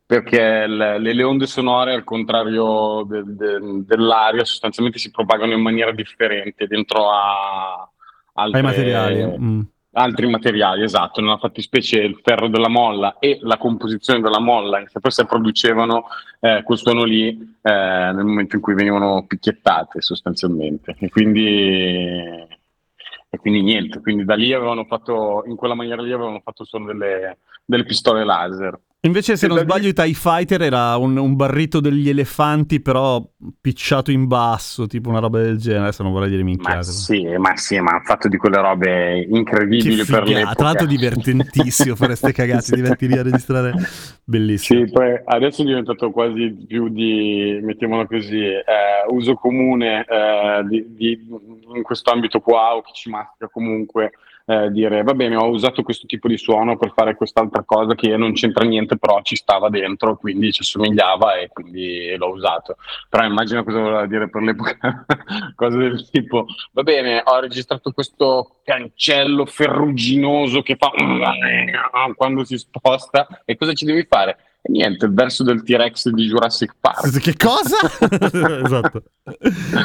perché 0.07 0.67
le, 0.67 0.99
le 0.99 1.23
onde 1.23 1.47
sonore, 1.47 1.95
al 1.95 2.05
contrario 2.05 3.07
de- 3.09 3.23
de- 3.25 3.85
dell'aria, 3.87 4.45
sostanzialmente 4.45 4.99
si 4.99 5.11
propagano 5.11 5.55
in 5.55 5.63
maniera 5.63 5.93
differente 5.93 6.67
dentro 6.67 7.11
a 7.11 7.89
altre- 8.35 8.59
Ai 8.59 8.63
materiali. 8.63 9.39
mm. 9.39 9.61
Altri 9.95 10.29
materiali, 10.29 10.83
esatto, 10.83 11.21
nella 11.21 11.39
fattispecie 11.39 11.99
il 12.01 12.21
ferro 12.23 12.49
della 12.49 12.69
molla 12.69 13.19
e 13.19 13.39
la 13.43 13.57
composizione 13.57 14.21
della 14.21 14.41
molla 14.41 14.83
per 15.01 15.13
sé 15.13 15.25
producevano 15.25 16.07
eh, 16.41 16.63
quel 16.65 16.79
suono 16.79 17.05
lì 17.05 17.29
eh, 17.63 17.71
nel 17.71 18.25
momento 18.25 18.57
in 18.57 18.63
cui 18.63 18.75
venivano 18.75 19.25
picchiettate 19.27 20.01
sostanzialmente 20.01 20.97
e 20.99 21.09
quindi, 21.09 21.47
e 23.31 23.39
quindi 23.39 23.63
niente, 23.63 24.01
quindi 24.01 24.25
da 24.25 24.35
lì 24.35 24.53
avevano 24.53 24.85
fatto, 24.85 25.45
in 25.47 25.57
quella 25.57 25.75
maniera 25.75 26.03
lì 26.03 26.13
avevano 26.13 26.41
fatto 26.41 26.63
il 26.63 26.69
suono 26.69 26.87
delle, 26.87 27.39
delle 27.65 27.85
pistole 27.85 28.25
laser. 28.25 28.79
Invece, 29.05 29.37
se 29.37 29.47
non 29.47 29.59
lì- 29.59 29.63
sbaglio, 29.65 29.89
i 29.89 29.93
TIE 29.93 30.15
Fighter 30.15 30.63
era 30.63 30.97
un, 30.97 31.17
un 31.19 31.37
barrito 31.37 31.81
degli 31.81 32.09
elefanti, 32.09 32.81
però 32.81 33.23
picciato 33.61 34.11
in 34.11 34.27
basso, 34.27 34.87
tipo 34.87 35.11
una 35.11 35.19
roba 35.19 35.41
del 35.41 35.59
genere. 35.59 35.83
Adesso 35.85 36.03
non 36.03 36.13
vorrei 36.13 36.31
dire 36.31 36.43
Ma 36.43 36.49
minchiate. 36.49 36.83
sì, 36.85 37.23
ma 37.37 37.55
sì, 37.57 37.79
ma 37.81 37.91
hanno 37.91 38.03
fatto 38.05 38.29
di 38.29 38.37
quelle 38.39 38.61
robe 38.61 39.27
Che 39.29 39.37
incredibili 39.37 39.97
per 39.97 40.05
figata, 40.05 40.25
l'epoca. 40.31 40.55
tra 40.55 40.65
l'altro 40.65 40.87
divertentissimo 40.87 41.95
fare 41.97 42.17
ste 42.17 42.33
cagate, 42.33 42.63
Sì. 42.63 42.73
ti 42.75 42.81
metti 42.81 43.07
lì 43.07 43.19
a 43.19 43.23
registrare. 43.23 43.75
Bellissimo. 44.25 44.87
Sì, 44.87 44.91
poi 44.93 45.21
adesso 45.25 45.61
è 45.63 45.65
diventato 45.67 46.11
quasi 46.11 46.57
più 46.67 46.89
di, 46.89 47.59
mettiamola 47.63 48.07
così, 48.07 48.39
eh, 48.43 48.63
uso 49.11 49.35
comune 49.35 50.05
eh, 50.09 50.65
di, 50.67 50.95
di- 50.95 51.27
in 51.75 51.83
questo 51.83 52.11
ambito 52.11 52.41
qua 52.41 52.75
o 52.77 52.81
chi 52.83 52.93
ci 52.95 53.11
mastica 53.11 53.49
comunque 53.53 54.13
eh, 54.47 54.71
dire 54.71 55.03
va 55.03 55.15
bene 55.15 55.37
ho 55.37 55.49
usato 55.49 55.83
questo 55.83 56.07
tipo 56.07 56.29
di 56.29 56.37
suono 56.37 56.77
per 56.77 56.93
fare 56.95 57.15
quest'altra 57.17 57.63
cosa 57.63 57.95
che 57.95 58.17
non 58.17 58.33
c'entra 58.33 58.65
niente 58.65 58.99
però 58.99 59.21
ci 59.23 59.37
stava 59.37 59.71
dentro 59.71 60.17
quindi 60.17 60.53
ci 60.53 60.63
assomigliava 60.63 61.37
e 61.37 61.49
quindi 61.49 62.15
l'ho 62.17 62.31
usato. 62.31 62.77
Però 63.09 63.25
immagino 63.25 63.65
cosa 63.65 63.81
voleva 63.81 64.07
dire 64.07 64.29
per 64.29 64.43
l'epoca, 64.43 65.07
cose 65.55 65.77
del 65.77 66.11
tipo 66.11 66.47
va 66.73 66.83
bene 66.83 67.23
ho 67.25 67.41
registrato 67.41 67.93
questo 67.93 68.61
cancello 68.65 69.47
ferruginoso 69.47 70.63
che 70.63 70.77
fa 70.77 70.91
quando 72.15 72.45
si 72.45 72.59
sposta 72.59 73.43
e 73.45 73.57
cosa 73.57 73.73
ci 73.73 73.85
devi 73.85 74.07
fare? 74.09 74.37
Niente, 74.67 75.05
il 75.05 75.13
verso 75.13 75.45
del 75.45 75.63
T-Rex 75.63 76.09
di 76.09 76.25
Jurassic 76.25 76.75
Park. 76.81 77.21
Che 77.21 77.37
cosa? 77.37 77.77
esatto. 78.65 79.03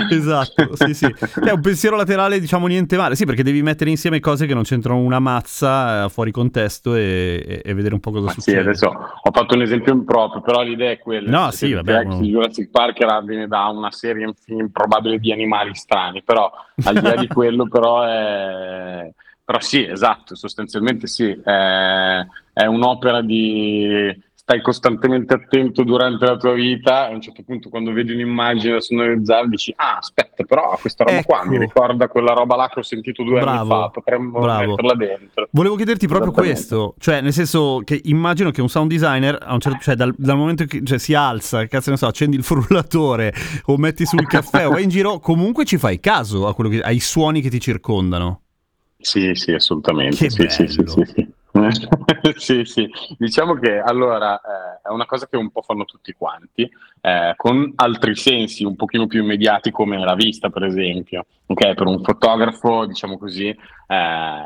esatto, 0.10 0.76
sì, 0.78 0.94
sì. 0.94 1.06
È 1.44 1.52
un 1.52 1.60
pensiero 1.60 1.98
laterale, 1.98 2.40
diciamo, 2.40 2.66
niente 2.68 2.96
male. 2.96 3.16
Sì, 3.16 3.26
perché 3.26 3.44
devi 3.44 3.62
mettere 3.62 3.90
insieme 3.90 4.22
cose 4.22 4.46
che 4.46 4.54
non 4.54 4.64
c'entrano 4.64 5.00
una 5.00 5.20
mazza 5.20 6.06
eh, 6.06 6.10
fuori 6.10 6.32
contesto 6.32 6.96
e, 6.96 7.62
e- 7.64 7.74
vedere 7.74 7.94
un 7.94 8.00
po' 8.00 8.12
cosa 8.12 8.28
Ma 8.28 8.32
sì, 8.32 8.40
succede. 8.40 8.62
adesso 8.62 8.88
ho 8.88 9.32
fatto 9.34 9.54
un 9.56 9.64
esempio 9.64 9.92
improprio, 9.92 10.42
però 10.42 10.62
l'idea 10.62 10.92
è 10.92 10.98
quella. 11.00 11.30
No, 11.30 11.42
Perché 11.50 11.58
sì, 11.58 11.66
il 11.68 11.76
vabbè, 11.76 11.92
T-Rex 11.92 12.06
uno- 12.06 12.20
di 12.22 12.30
Jurassic 12.30 12.70
Park 12.70 13.00
era, 13.02 13.22
viene 13.22 13.48
da 13.48 13.66
una 13.66 13.92
serie 13.92 14.34
improbabile 14.46 15.20
di 15.20 15.34
animali 15.34 15.76
strani, 15.76 16.24
però 16.24 16.50
al 16.86 16.94
di 16.94 17.02
là 17.02 17.16
di 17.16 17.28
quello, 17.32 17.68
però 17.68 18.04
è... 18.04 19.12
Però 19.44 19.60
sì, 19.60 19.84
esatto, 19.84 20.36
sostanzialmente 20.36 21.06
sì, 21.08 21.26
è, 21.32 22.26
è 22.54 22.66
un'opera 22.66 23.22
di... 23.22 24.28
Stai 24.50 24.64
costantemente 24.64 25.36
attento 25.36 25.84
durante 25.84 26.26
la 26.26 26.36
tua 26.36 26.54
vita 26.54 27.06
a 27.06 27.10
un 27.10 27.22
certo 27.22 27.44
punto 27.44 27.70
quando 27.70 27.92
vedi 27.92 28.14
un'immagine 28.14 28.74
da 28.74 28.82
sonorizzare 28.82 29.48
dici 29.48 29.72
ah 29.76 29.98
aspetta 29.98 30.44
però 30.44 30.76
questa 30.82 31.04
roba 31.04 31.22
qua 31.22 31.42
Ecco. 31.42 31.50
mi 31.50 31.60
ricorda 31.60 32.08
quella 32.08 32.34
roba 32.34 32.56
là 32.56 32.68
che 32.68 32.80
ho 32.80 32.82
sentito 32.82 33.22
due 33.22 33.42
Bravo, 33.42 33.60
anni 33.60 33.70
fa, 33.84 33.90
potremmo 33.90 34.40
bravo. 34.40 34.70
metterla 34.70 34.96
dentro. 34.96 35.48
Volevo 35.52 35.76
chiederti 35.76 36.08
proprio 36.08 36.32
questo, 36.32 36.96
cioè 36.98 37.22
nel 37.22 37.32
senso 37.34 37.82
che 37.84 38.02
immagino 38.06 38.50
che 38.50 38.62
un 38.62 38.70
sound 38.70 38.90
designer, 38.90 39.38
a 39.40 39.54
un 39.54 39.60
certo, 39.60 39.78
cioè 39.84 39.94
dal, 39.94 40.16
dal 40.18 40.36
momento 40.36 40.66
che 40.66 40.84
cioè, 40.84 40.98
si 40.98 41.14
alza, 41.14 41.68
cazzo 41.68 41.92
ne 41.92 41.98
so, 41.98 42.08
accendi 42.08 42.36
il 42.36 42.42
frullatore 42.44 43.32
o 43.66 43.78
metti 43.78 44.08
sul 44.08 44.26
caffè 44.26 44.66
o 44.66 44.72
vai 44.72 44.82
in 44.82 44.90
giro, 44.90 45.20
comunque 45.20 45.64
ci 45.64 45.78
fai 45.78 46.00
caso 46.00 46.48
a 46.48 46.56
quello 46.56 46.72
che- 46.72 46.82
ai 46.82 47.00
suoni 47.00 47.42
che 47.42 47.52
ti 47.52 47.60
circondano. 47.60 48.42
Sì, 48.98 49.34
sì, 49.36 49.52
assolutamente. 49.52 50.16
Che 50.18 50.30
sì, 50.32 50.46
sì, 50.50 50.68
sì, 50.68 50.84
sì, 51.06 51.29
sì. 52.38 52.64
Sì. 52.66 52.90
Diciamo 53.18 53.56
che 53.56 53.80
allora 53.80 54.40
eh, 54.40 54.88
è 54.88 54.92
una 54.92 55.06
cosa 55.06 55.28
che 55.28 55.38
un 55.38 55.52
po' 55.52 55.62
fanno 55.62 55.86
tutti 55.86 56.14
quanti, 56.14 56.70
eh, 57.02 57.34
con 57.36 57.72
altri 57.76 58.16
sensi 58.16 58.64
un 58.64 58.76
pochino 58.76 59.08
più 59.08 59.24
immediati 59.24 59.72
come 59.72 59.98
la 59.98 60.16
vista, 60.16 60.50
per 60.50 60.64
esempio. 60.64 61.26
Ok, 61.48 61.74
per 61.74 61.88
un 61.88 62.04
fotografo, 62.04 62.86
diciamo 62.86 63.18
così, 63.18 63.48
eh, 63.48 63.56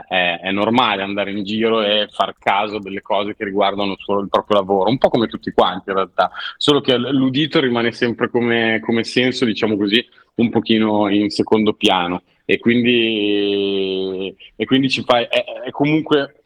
è, 0.08 0.40
è 0.42 0.52
normale 0.52 1.02
andare 1.02 1.32
in 1.32 1.44
giro 1.44 1.82
e 1.82 2.08
far 2.10 2.36
caso 2.40 2.80
delle 2.80 3.02
cose 3.02 3.36
che 3.36 3.44
riguardano 3.44 3.96
solo 3.98 4.22
il 4.22 4.30
proprio 4.30 4.58
lavoro, 4.58 4.90
un 4.90 4.98
po' 4.98 5.10
come 5.10 5.28
tutti 5.28 5.52
quanti 5.52 5.90
in 5.90 5.96
realtà, 5.96 6.32
solo 6.58 6.80
che 6.80 6.98
l'udito 6.98 7.60
rimane 7.60 7.92
sempre 7.92 8.30
come, 8.30 8.80
come 8.80 9.04
senso, 9.04 9.44
diciamo 9.44 9.76
così, 9.76 10.06
un 10.36 10.50
pochino 10.50 11.10
in 11.10 11.30
secondo 11.30 11.74
piano 11.74 12.24
e 12.46 12.60
quindi, 12.60 14.36
e 14.56 14.66
quindi 14.66 14.90
ci 14.90 15.04
fai, 15.04 15.26
è, 15.30 15.44
è 15.66 15.72
comunque 15.72 16.43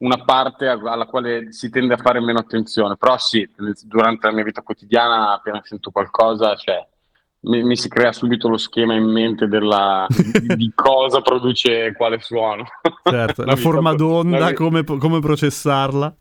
una 0.00 0.22
parte 0.24 0.66
alla 0.66 1.06
quale 1.06 1.52
si 1.52 1.68
tende 1.68 1.94
a 1.94 1.98
fare 1.98 2.20
meno 2.20 2.38
attenzione, 2.38 2.96
però 2.96 3.18
sì, 3.18 3.48
durante 3.84 4.26
la 4.26 4.32
mia 4.32 4.44
vita 4.44 4.62
quotidiana 4.62 5.32
appena 5.32 5.60
sento 5.62 5.90
qualcosa, 5.90 6.54
cioè, 6.56 6.86
mi, 7.40 7.62
mi 7.62 7.76
si 7.76 7.88
crea 7.88 8.12
subito 8.12 8.48
lo 8.48 8.56
schema 8.56 8.94
in 8.94 9.04
mente 9.04 9.46
della, 9.46 10.06
di, 10.08 10.54
di 10.56 10.72
cosa 10.74 11.20
produce 11.20 11.92
quale 11.94 12.18
suono. 12.20 12.64
Certo, 13.02 13.44
la, 13.44 13.54
vita 13.54 13.68
forma 13.68 13.94
d'onda, 13.94 14.48
vi- 14.48 14.54
come, 14.54 14.84
come 14.84 15.20
processarla. 15.20 16.16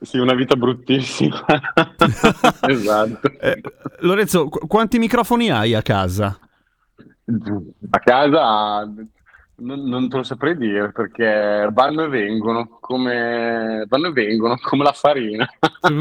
Sì, 0.00 0.18
una 0.18 0.34
vita 0.34 0.56
bruttissima. 0.56 1.44
esatto. 2.66 3.28
Eh, 3.40 3.60
Lorenzo, 4.00 4.48
qu- 4.48 4.66
quanti 4.66 4.98
microfoni 4.98 5.50
hai 5.50 5.74
a 5.74 5.82
casa? 5.82 6.38
A 7.90 7.98
casa 7.98 8.88
non, 9.58 9.80
non 9.88 10.08
te 10.08 10.16
lo 10.18 10.22
saprei 10.22 10.56
dire 10.56 10.92
perché 10.92 11.68
vanno 11.72 12.04
e 12.04 12.08
vengono 12.08 12.78
come, 12.80 13.84
vanno 13.88 14.08
e 14.08 14.12
vengono 14.12 14.56
come 14.60 14.84
la 14.84 14.92
farina. 14.92 15.46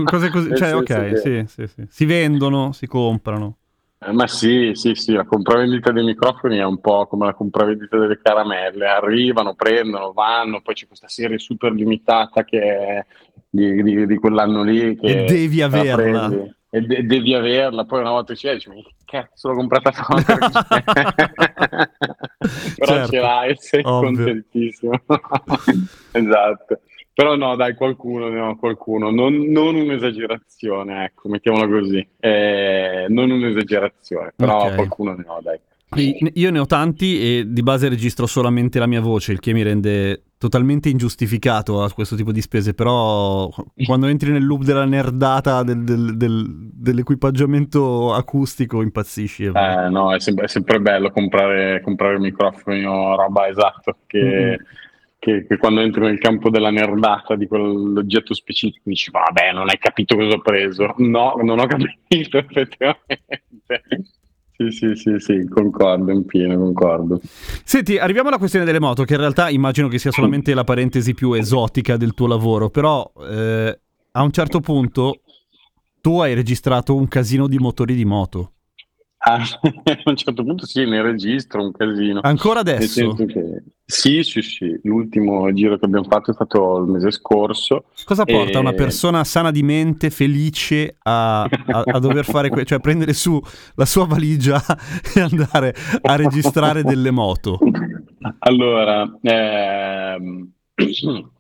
Cose 0.08 0.30
così, 0.30 0.54
cioè, 0.56 0.76
ok, 0.76 0.86
che- 1.10 1.18
sì, 1.18 1.46
sì, 1.48 1.68
sì. 1.68 1.86
Si 1.90 2.06
vendono, 2.06 2.72
si 2.72 2.88
comprano. 2.88 3.58
Eh, 4.00 4.12
Ma 4.12 4.28
sì, 4.28 4.72
sì, 4.76 4.94
sì, 4.94 5.14
la 5.14 5.26
compravendita 5.26 5.92
dei 5.92 6.04
microfoni 6.04 6.58
è 6.58 6.64
un 6.64 6.80
po' 6.80 7.08
come 7.08 7.26
la 7.26 7.34
compravendita 7.34 7.98
delle 7.98 8.20
caramelle, 8.22 8.86
arrivano, 8.88 9.56
prendono, 9.56 10.14
vanno, 10.14 10.62
poi 10.62 10.76
c'è 10.76 10.86
questa 10.88 11.08
serie 11.08 11.40
super 11.40 11.72
limitata 11.72 12.44
che 12.44 12.60
è 12.62 13.06
di, 13.50 13.82
di- 13.82 14.06
di 14.06 14.18
quell'anno 14.18 14.62
lì 14.64 14.96
che 14.96 15.08
E 15.10 15.26
devi 15.26 15.62
averla. 15.64 16.30
E 16.70 16.82
de- 16.82 17.06
devi 17.06 17.34
averla, 17.34 17.86
poi 17.86 18.02
una 18.02 18.12
volta 18.12 18.36
ci 18.36 18.50
dici, 18.52 18.70
ma 18.70 18.76
che 18.76 18.94
cazzo 19.06 19.50
l'ho 19.50 19.56
comprata 19.56 19.92
fa? 19.92 20.16
Però 22.78 22.94
Certo, 22.94 23.12
ce 23.12 23.20
l'hai 23.20 23.56
sei 23.58 23.82
ovvio. 23.84 24.08
contentissimo. 24.08 24.92
esatto. 26.12 26.80
Però 27.14 27.36
no, 27.36 27.56
dai, 27.56 27.74
qualcuno, 27.74 28.30
no, 28.30 28.56
qualcuno. 28.58 29.10
Non, 29.10 29.34
non 29.50 29.74
un'esagerazione, 29.76 31.06
ecco, 31.06 31.30
mettiamola 31.30 31.68
così. 31.68 32.08
Eh, 32.20 33.08
non 33.10 33.32
un'esagerazione, 33.32 34.34
però 34.36 34.68
Ok. 34.68 34.76
qualcuno 34.76 35.16
ne 35.16 35.24
ho, 35.28 35.40
dai. 35.42 35.60
Io 35.96 36.52
ne 36.52 36.60
ho 36.60 36.66
tanti 36.66 37.20
e 37.40 37.44
di 37.48 37.64
base 37.64 37.88
registro 37.88 38.26
solamente 38.26 38.78
la 38.78 38.88
mia 38.88 39.00
voce, 39.00 39.32
il 39.32 39.40
che 39.40 39.54
mi 39.54 39.64
rende 39.64 40.24
totalmente 40.38 40.90
ingiustificato 40.90 41.82
a 41.82 41.92
questo 41.92 42.16
tipo 42.18 42.34
di 42.34 42.42
spese, 42.42 42.74
però 42.74 43.50
quando 43.86 44.08
entri 44.08 44.32
nel 44.32 44.46
loop 44.46 44.64
della 44.64 44.84
nerdata 44.86 45.64
del- 45.64 45.86
del- 45.86 46.18
del- 46.18 46.70
dell'equipaggiamento 46.74 48.14
acustico 48.14 48.82
impazzisci. 48.82 49.46
Eh, 49.46 49.90
no, 49.90 50.14
è 50.14 50.20
sempre, 50.20 50.46
è 50.46 50.48
sempre 50.50 50.82
bello 50.82 51.10
comprare, 51.10 51.80
comprare 51.82 52.20
microfoni 52.20 52.84
o 52.84 53.16
roba 53.16 53.48
esatto, 53.48 54.00
che, 54.08 54.60
che, 55.18 55.48
che, 55.48 55.58
quando 55.58 55.80
entri 55.80 56.02
nel 56.02 56.20
campo 56.20 56.50
della 56.50 56.70
nerdata 56.70 57.36
di 57.36 57.48
quell'oggetto 57.48 58.34
specifico 58.34 58.82
dici 58.90 59.10
vabbè 59.10 59.54
non 59.54 59.70
hai 59.70 59.78
capito 59.78 60.18
cosa 60.18 60.36
ho 60.36 60.42
preso. 60.42 60.94
No 60.98 61.34
non 61.42 61.60
ho 61.60 61.66
capito 61.66 62.38
effettivamente 62.38 63.84
sì, 64.58 64.72
sì, 64.72 64.96
sì, 64.96 65.20
sì, 65.20 65.48
concordo, 65.48 66.12
in 66.12 66.26
pieno, 66.26 66.58
concordo. 66.58 67.22
Senti, 67.64 68.00
arriviamo 68.00 68.30
alla 68.30 68.40
questione 68.40 68.66
delle 68.66 68.80
moto, 68.80 69.04
che 69.04 69.14
in 69.14 69.20
realtà 69.20 69.50
immagino 69.50 69.88
che 69.88 70.00
sia 70.00 70.12
solamente 70.12 70.56
la 70.56 70.64
parentesi 70.64 71.14
più 71.14 71.34
esotica 71.34 71.96
del 71.96 72.16
tuo 72.16 72.26
lavoro, 72.26 72.70
però 72.72 73.10
eh, 73.30 73.80
a 74.12 74.22
un 74.24 74.32
certo 74.32 74.60
punto 74.60 75.22
tu 76.02 76.20
hai 76.20 76.34
registrato 76.34 76.96
un 76.96 77.08
casino 77.08 77.48
di 77.48 77.60
motori 77.60 77.94
di 77.94 78.06
moto. 78.06 78.54
Ah, 79.28 79.44
a 79.44 80.02
un 80.06 80.16
certo 80.16 80.42
punto 80.44 80.66
sì, 80.66 80.86
ne 80.86 81.02
registro 81.02 81.62
un 81.62 81.74
casino. 81.74 82.22
Ancora 82.24 82.62
adesso? 82.62 83.14
Che... 83.14 83.64
Sì, 83.84 84.24
sì, 84.24 84.42
sì. 84.42 84.80
L'ultimo 84.84 85.52
giro 85.52 85.78
che 85.78 85.84
abbiamo 85.84 86.08
fatto 86.08 86.32
è 86.32 86.34
stato 86.34 86.78
il 86.78 86.90
mese 86.90 87.12
scorso. 87.12 87.86
Cosa 88.06 88.24
porta 88.24 88.58
e... 88.58 88.62
una 88.62 88.72
persona 88.72 89.26
sana 89.26 89.52
di 89.52 89.64
mente, 89.64 90.12
felice, 90.12 90.96
a, 91.00 91.44
a, 91.44 91.84
a 91.86 92.00
dover 92.00 92.24
fare, 92.26 92.50
que- 92.50 92.64
cioè 92.64 92.80
prendere 92.80 93.12
su 93.12 93.38
la 93.76 93.86
sua 93.86 94.06
valigia 94.06 94.64
e 95.14 95.20
andare 95.20 95.76
a 96.02 96.16
registrare 96.16 96.84
delle 96.84 97.12
moto? 97.12 97.60
Allora, 98.40 99.12
ehm... 99.22 100.52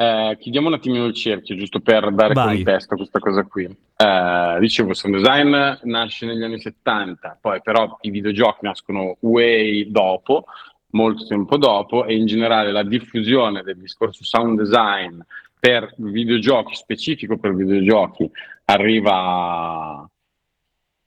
Eh, 0.00 0.38
chiudiamo 0.40 0.68
un 0.68 0.72
attimino 0.72 1.04
il 1.04 1.12
cerchio, 1.12 1.54
giusto 1.56 1.80
per 1.80 2.10
dare 2.12 2.32
Vai. 2.32 2.54
contesto 2.54 2.94
a 2.94 2.96
questa 2.96 3.18
cosa 3.18 3.42
qui. 3.42 3.64
Eh, 3.64 4.56
dicevo, 4.58 4.94
sound 4.94 5.16
design 5.16 5.54
nasce 5.82 6.24
negli 6.24 6.42
anni 6.42 6.58
70, 6.58 7.36
poi 7.38 7.60
però 7.60 7.98
i 8.00 8.08
videogiochi 8.08 8.60
nascono 8.62 9.18
way 9.20 9.90
dopo, 9.90 10.44
molto 10.92 11.26
tempo 11.26 11.58
dopo, 11.58 12.06
e 12.06 12.16
in 12.16 12.24
generale 12.24 12.72
la 12.72 12.82
diffusione 12.82 13.62
del 13.62 13.76
discorso 13.76 14.24
sound 14.24 14.58
design 14.58 15.20
per 15.58 15.92
videogiochi, 15.98 16.74
specifico 16.76 17.36
per 17.36 17.54
videogiochi, 17.54 18.30
arriva 18.64 20.09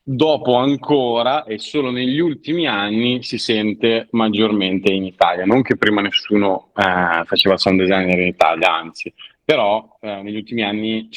dopo 0.05 0.55
ancora 0.55 1.45
e 1.45 1.57
solo 1.60 1.89
negli 1.89 2.19
ultimi 2.19 2.67
anni 2.67 3.24
si 3.24 3.38
sente 3.38 4.07
maggiormente 4.12 4.91
in 4.91 5.05
Italia. 5.05 5.45
Non 5.45 5.62
che 5.62 5.77
prima 5.77 6.01
nessuno 6.01 6.72
eh, 6.75 7.24
faceva 7.24 7.57
sound 7.57 7.79
designer 7.79 8.19
in 8.19 8.27
Italia, 8.27 8.75
anzi, 8.75 9.13
però 9.45 9.98
eh, 10.01 10.22
negli 10.22 10.36
ultimi 10.36 10.63
anni 10.63 11.07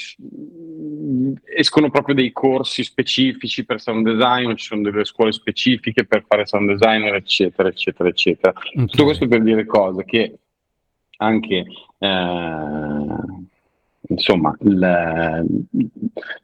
escono 1.57 1.90
proprio 1.90 2.14
dei 2.14 2.31
corsi 2.31 2.85
specifici 2.85 3.64
per 3.64 3.81
sound 3.81 4.09
design, 4.09 4.55
ci 4.55 4.66
sono 4.66 4.83
delle 4.83 5.05
scuole 5.05 5.33
specifiche 5.33 6.05
per 6.07 6.25
fare 6.26 6.47
sound 6.47 6.71
designer, 6.71 7.14
eccetera, 7.14 7.69
eccetera, 7.69 8.09
eccetera. 8.09 8.52
Okay. 8.57 8.87
Tutto 8.87 9.05
questo 9.05 9.26
per 9.26 9.43
dire 9.43 9.66
cose 9.66 10.05
che 10.05 10.38
anche 11.19 11.64
eh, 11.99 13.05
insomma 14.09 14.55
le, 14.61 15.45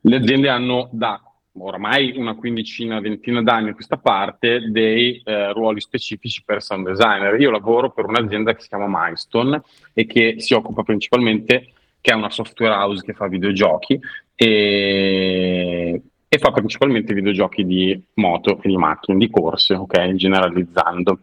le 0.00 0.16
aziende 0.16 0.48
hanno 0.48 0.88
da 0.92 1.20
ormai 1.58 2.14
una 2.16 2.34
quindicina, 2.34 3.00
ventina 3.00 3.42
d'anni 3.42 3.70
a 3.70 3.74
questa 3.74 3.98
parte 3.98 4.70
dei 4.70 5.20
eh, 5.24 5.52
ruoli 5.52 5.80
specifici 5.80 6.42
per 6.44 6.62
sound 6.62 6.86
designer. 6.86 7.38
Io 7.40 7.50
lavoro 7.50 7.90
per 7.90 8.06
un'azienda 8.06 8.54
che 8.54 8.62
si 8.62 8.68
chiama 8.68 8.86
Milestone 8.88 9.62
e 9.92 10.06
che 10.06 10.36
si 10.38 10.54
occupa 10.54 10.82
principalmente, 10.82 11.72
che 12.00 12.12
è 12.12 12.14
una 12.14 12.30
software 12.30 12.74
house 12.74 13.04
che 13.04 13.12
fa 13.12 13.28
videogiochi 13.28 13.98
e, 14.34 16.02
e 16.28 16.38
fa 16.38 16.50
principalmente 16.50 17.14
videogiochi 17.14 17.64
di 17.64 18.02
moto 18.14 18.60
e 18.60 18.68
di 18.68 18.76
macchine, 18.76 19.18
di 19.18 19.30
corse, 19.30 19.74
ok? 19.74 20.14
Generalizzando. 20.14 21.18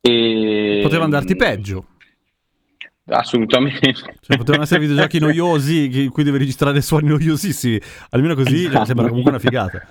E... 0.00 0.80
Poteva 0.82 1.04
andarti 1.04 1.36
peggio. 1.36 1.86
Assolutamente. 3.08 3.92
Cioè, 3.92 4.36
potevano 4.36 4.64
essere 4.64 4.80
videogiochi 4.80 5.18
noiosi 5.20 6.04
in 6.04 6.10
cui 6.10 6.24
devi 6.24 6.38
registrare 6.38 6.80
suoni 6.80 7.08
noiosissimi. 7.08 7.80
Almeno 8.10 8.34
così 8.34 8.66
esatto. 8.66 8.84
sembra 8.86 9.08
comunque 9.08 9.30
una 9.30 9.40
figata. 9.40 9.86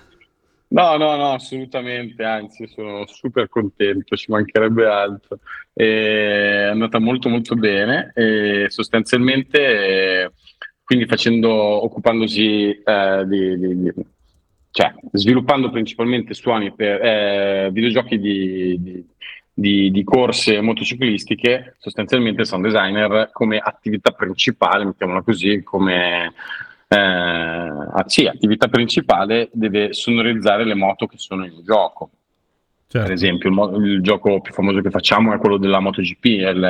No, 0.67 0.97
no, 0.97 1.15
no, 1.15 1.31
assolutamente, 1.31 2.23
anzi 2.23 2.67
sono 2.67 3.05
super 3.07 3.47
contento, 3.47 4.17
ci 4.17 4.31
mancherebbe 4.31 4.85
altro. 4.85 5.39
È 5.71 6.67
andata 6.71 6.99
molto 6.99 7.29
molto 7.29 7.55
bene 7.55 8.11
e 8.13 8.65
sostanzialmente, 8.69 10.33
quindi 10.83 11.05
facendo, 11.05 11.49
occupandosi 11.51 12.81
eh, 12.83 13.23
di, 13.25 13.57
di, 13.57 13.81
di, 13.83 13.93
cioè 14.71 14.93
sviluppando 15.13 15.69
principalmente 15.69 16.33
suoni 16.33 16.73
per 16.73 17.01
eh, 17.01 17.69
videogiochi 17.71 18.19
di, 18.19 19.05
di 19.57 19.89
di, 19.89 20.03
corse 20.03 20.59
motociclistiche, 20.59 21.75
sostanzialmente 21.79 22.41
il 22.41 22.47
sound 22.47 22.65
designer 22.65 23.29
come 23.31 23.57
attività 23.57 24.11
principale, 24.11 24.83
mettiamola 24.83 25.21
così, 25.21 25.63
come 25.63 26.33
eh, 26.89 26.97
ah, 26.97 28.03
sì, 28.05 28.27
attività 28.27 28.67
principale 28.67 29.49
deve 29.53 29.93
sonorizzare 29.93 30.65
le 30.65 30.75
moto 30.75 31.07
che 31.07 31.17
sono 31.17 31.45
in 31.45 31.61
gioco. 31.63 32.09
Certo. 32.87 33.07
Per 33.07 33.15
esempio, 33.15 33.49
il, 33.49 33.55
mo- 33.55 33.77
il, 33.77 34.01
gioco 34.01 34.41
più 34.41 34.53
famoso 34.53 34.81
che 34.81 34.89
facciamo 34.89 35.33
è 35.33 35.37
quello 35.37 35.57
della 35.57 35.79
MotoGP, 35.79 36.25
il, 36.25 36.63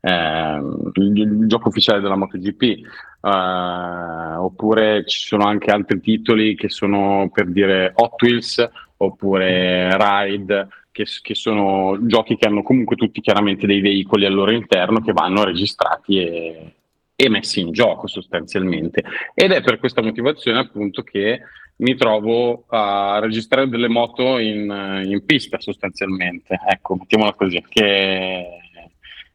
eh, 0.00 0.60
il, 0.94 1.16
il 1.16 1.46
gioco 1.46 1.68
ufficiale 1.68 2.00
della 2.00 2.16
MotoGP. 2.16 3.12
Uh, 3.20 4.44
oppure 4.44 5.06
ci 5.06 5.20
sono 5.20 5.44
anche 5.44 5.70
altri 5.70 5.98
titoli 5.98 6.54
che 6.54 6.68
sono 6.68 7.30
per 7.32 7.46
dire 7.46 7.90
Hot 7.94 8.20
Wheels 8.20 8.68
oppure 8.98 9.96
Ride 9.96 10.68
che, 10.94 11.06
che, 11.22 11.34
sono 11.34 11.98
giochi 12.06 12.36
che 12.36 12.46
hanno 12.46 12.62
comunque 12.62 12.94
tutti 12.94 13.20
chiaramente 13.20 13.66
dei 13.66 13.80
veicoli 13.80 14.24
al 14.26 14.32
loro 14.32 14.52
interno 14.52 15.00
che 15.00 15.12
vanno 15.12 15.42
registrati 15.42 16.20
e, 16.20 16.74
e 17.16 17.28
messi 17.28 17.58
in 17.58 17.72
gioco 17.72 18.06
sostanzialmente. 18.06 19.02
Ed 19.34 19.50
è 19.50 19.60
per 19.60 19.80
questa 19.80 20.02
motivazione 20.02 20.60
appunto 20.60 21.02
che 21.02 21.40
mi 21.78 21.96
trovo 21.96 22.64
a 22.68 23.18
registrare 23.18 23.68
delle 23.68 23.88
moto 23.88 24.38
in, 24.38 25.02
in 25.04 25.24
pista 25.26 25.58
sostanzialmente, 25.58 26.60
ecco, 26.64 26.94
mettiamola 26.94 27.32
così, 27.32 27.60
che, 27.68 28.46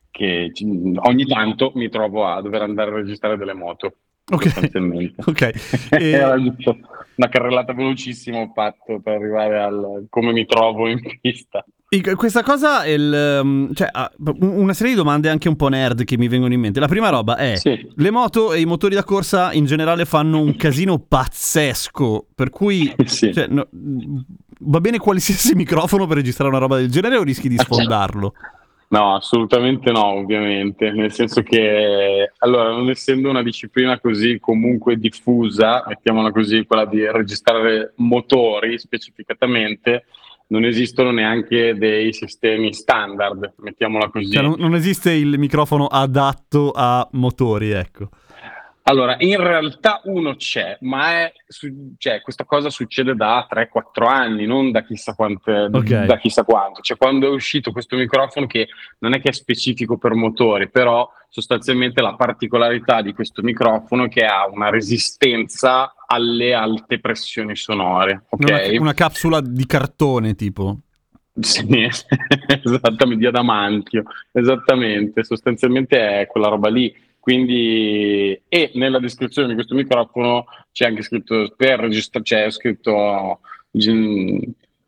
che 0.09 0.51
ogni 0.95 1.25
tanto 1.25 1.73
mi 1.75 1.89
trovo 1.89 2.25
a 2.25 2.41
dover 2.41 2.61
andare 2.61 2.91
a 2.91 2.95
registrare 2.95 3.35
delle 3.35 3.53
moto. 3.53 3.95
Ok, 4.29 5.11
okay. 5.25 5.51
E... 5.89 6.09
Era 6.11 6.41
giusto 6.41 6.77
una 7.15 7.29
carrellata 7.29 7.73
velocissima 7.73 8.39
ho 8.39 8.51
fatto 8.53 8.99
per 9.01 9.15
arrivare 9.15 9.59
al 9.59 10.05
come 10.09 10.31
mi 10.31 10.45
trovo 10.45 10.87
in 10.87 10.99
pista. 11.19 11.63
Questa 12.15 12.43
cosa 12.43 12.83
è 12.83 12.89
il, 12.89 13.39
um, 13.41 13.73
cioè, 13.73 13.89
una 14.41 14.73
serie 14.73 14.91
di 14.91 14.97
domande 14.97 15.27
anche 15.27 15.49
un 15.49 15.55
po' 15.55 15.69
nerd 15.69 16.03
che 16.03 16.19
mi 16.19 16.27
vengono 16.27 16.53
in 16.53 16.59
mente. 16.59 16.79
La 16.79 16.87
prima 16.87 17.09
roba 17.09 17.35
è: 17.35 17.55
sì. 17.55 17.83
le 17.95 18.11
moto 18.11 18.53
e 18.53 18.59
i 18.59 18.65
motori 18.65 18.93
da 18.93 19.03
corsa 19.03 19.51
in 19.53 19.65
generale 19.65 20.05
fanno 20.05 20.39
un 20.39 20.55
casino 20.55 20.99
pazzesco. 21.05 22.27
Per 22.35 22.51
cui 22.51 22.93
sì. 23.05 23.33
cioè, 23.33 23.47
no, 23.47 23.67
va 24.59 24.79
bene 24.79 24.99
qualsiasi 24.99 25.55
microfono 25.55 26.05
per 26.05 26.17
registrare 26.17 26.51
una 26.51 26.59
roba 26.59 26.77
del 26.77 26.91
genere 26.91 27.17
o 27.17 27.23
rischi 27.23 27.49
di 27.49 27.57
sfondarlo? 27.57 28.33
No, 28.91 29.15
assolutamente 29.15 29.91
no, 29.91 30.05
ovviamente, 30.05 30.91
nel 30.91 31.11
senso 31.11 31.43
che, 31.43 32.31
allora, 32.39 32.69
non 32.71 32.89
essendo 32.89 33.29
una 33.29 33.43
disciplina 33.43 33.99
così 33.99 34.39
comunque 34.39 34.97
diffusa, 34.97 35.83
mettiamola 35.87 36.31
così, 36.31 36.65
quella 36.65 36.85
di 36.85 37.05
registrare 37.05 37.93
motori 37.97 38.79
specificatamente, 38.79 40.05
non 40.47 40.65
esistono 40.65 41.11
neanche 41.11 41.75
dei 41.75 42.11
sistemi 42.13 42.73
standard, 42.73 43.53
mettiamola 43.57 44.09
così. 44.09 44.31
Cioè, 44.31 44.41
non, 44.41 44.55
non 44.57 44.73
esiste 44.73 45.11
il 45.11 45.37
microfono 45.37 45.85
adatto 45.85 46.71
a 46.73 47.07
motori, 47.11 47.69
ecco. 47.69 48.09
Allora, 48.89 49.17
in 49.19 49.37
realtà 49.37 50.01
uno 50.05 50.35
c'è, 50.35 50.75
ma 50.81 51.11
è, 51.11 51.33
cioè, 51.99 52.21
questa 52.21 52.43
cosa 52.43 52.71
succede 52.71 53.13
da 53.13 53.47
3-4 53.47 54.07
anni, 54.07 54.47
non 54.47 54.71
da 54.71 54.81
chissà, 54.81 55.13
quante, 55.13 55.69
okay. 55.71 56.07
da 56.07 56.17
chissà 56.17 56.43
quanto. 56.43 56.81
Cioè, 56.81 56.97
quando 56.97 57.27
è 57.27 57.29
uscito 57.29 57.71
questo 57.71 57.95
microfono, 57.95 58.47
che 58.47 58.67
non 58.97 59.13
è 59.13 59.21
che 59.21 59.29
è 59.29 59.31
specifico 59.31 59.99
per 59.99 60.15
motori, 60.15 60.71
però 60.71 61.07
sostanzialmente 61.29 62.01
la 62.01 62.15
particolarità 62.15 63.03
di 63.03 63.13
questo 63.13 63.43
microfono 63.43 64.05
è 64.05 64.09
che 64.09 64.25
ha 64.25 64.47
una 64.47 64.71
resistenza 64.71 65.93
alle 66.07 66.55
alte 66.55 66.99
pressioni 66.99 67.55
sonore. 67.55 68.23
Okay? 68.29 68.69
Una, 68.71 68.81
una 68.81 68.93
capsula 68.95 69.39
di 69.39 69.67
cartone, 69.67 70.33
tipo. 70.33 70.79
Sì, 71.39 71.63
esattamente, 72.63 73.19
di 73.19 73.27
adamantio, 73.27 74.03
esattamente, 74.31 75.23
sostanzialmente 75.23 76.21
è 76.21 76.25
quella 76.25 76.47
roba 76.47 76.69
lì 76.69 76.91
quindi, 77.29 78.41
e 78.49 78.71
nella 78.73 78.97
descrizione 78.97 79.49
di 79.49 79.53
questo 79.53 79.75
microfono 79.75 80.45
c'è 80.71 80.87
anche 80.87 81.03
scritto 81.03 81.53
per 81.55 81.79
registrare, 81.79 82.25
c'è 82.25 82.49
scritto 82.49 83.41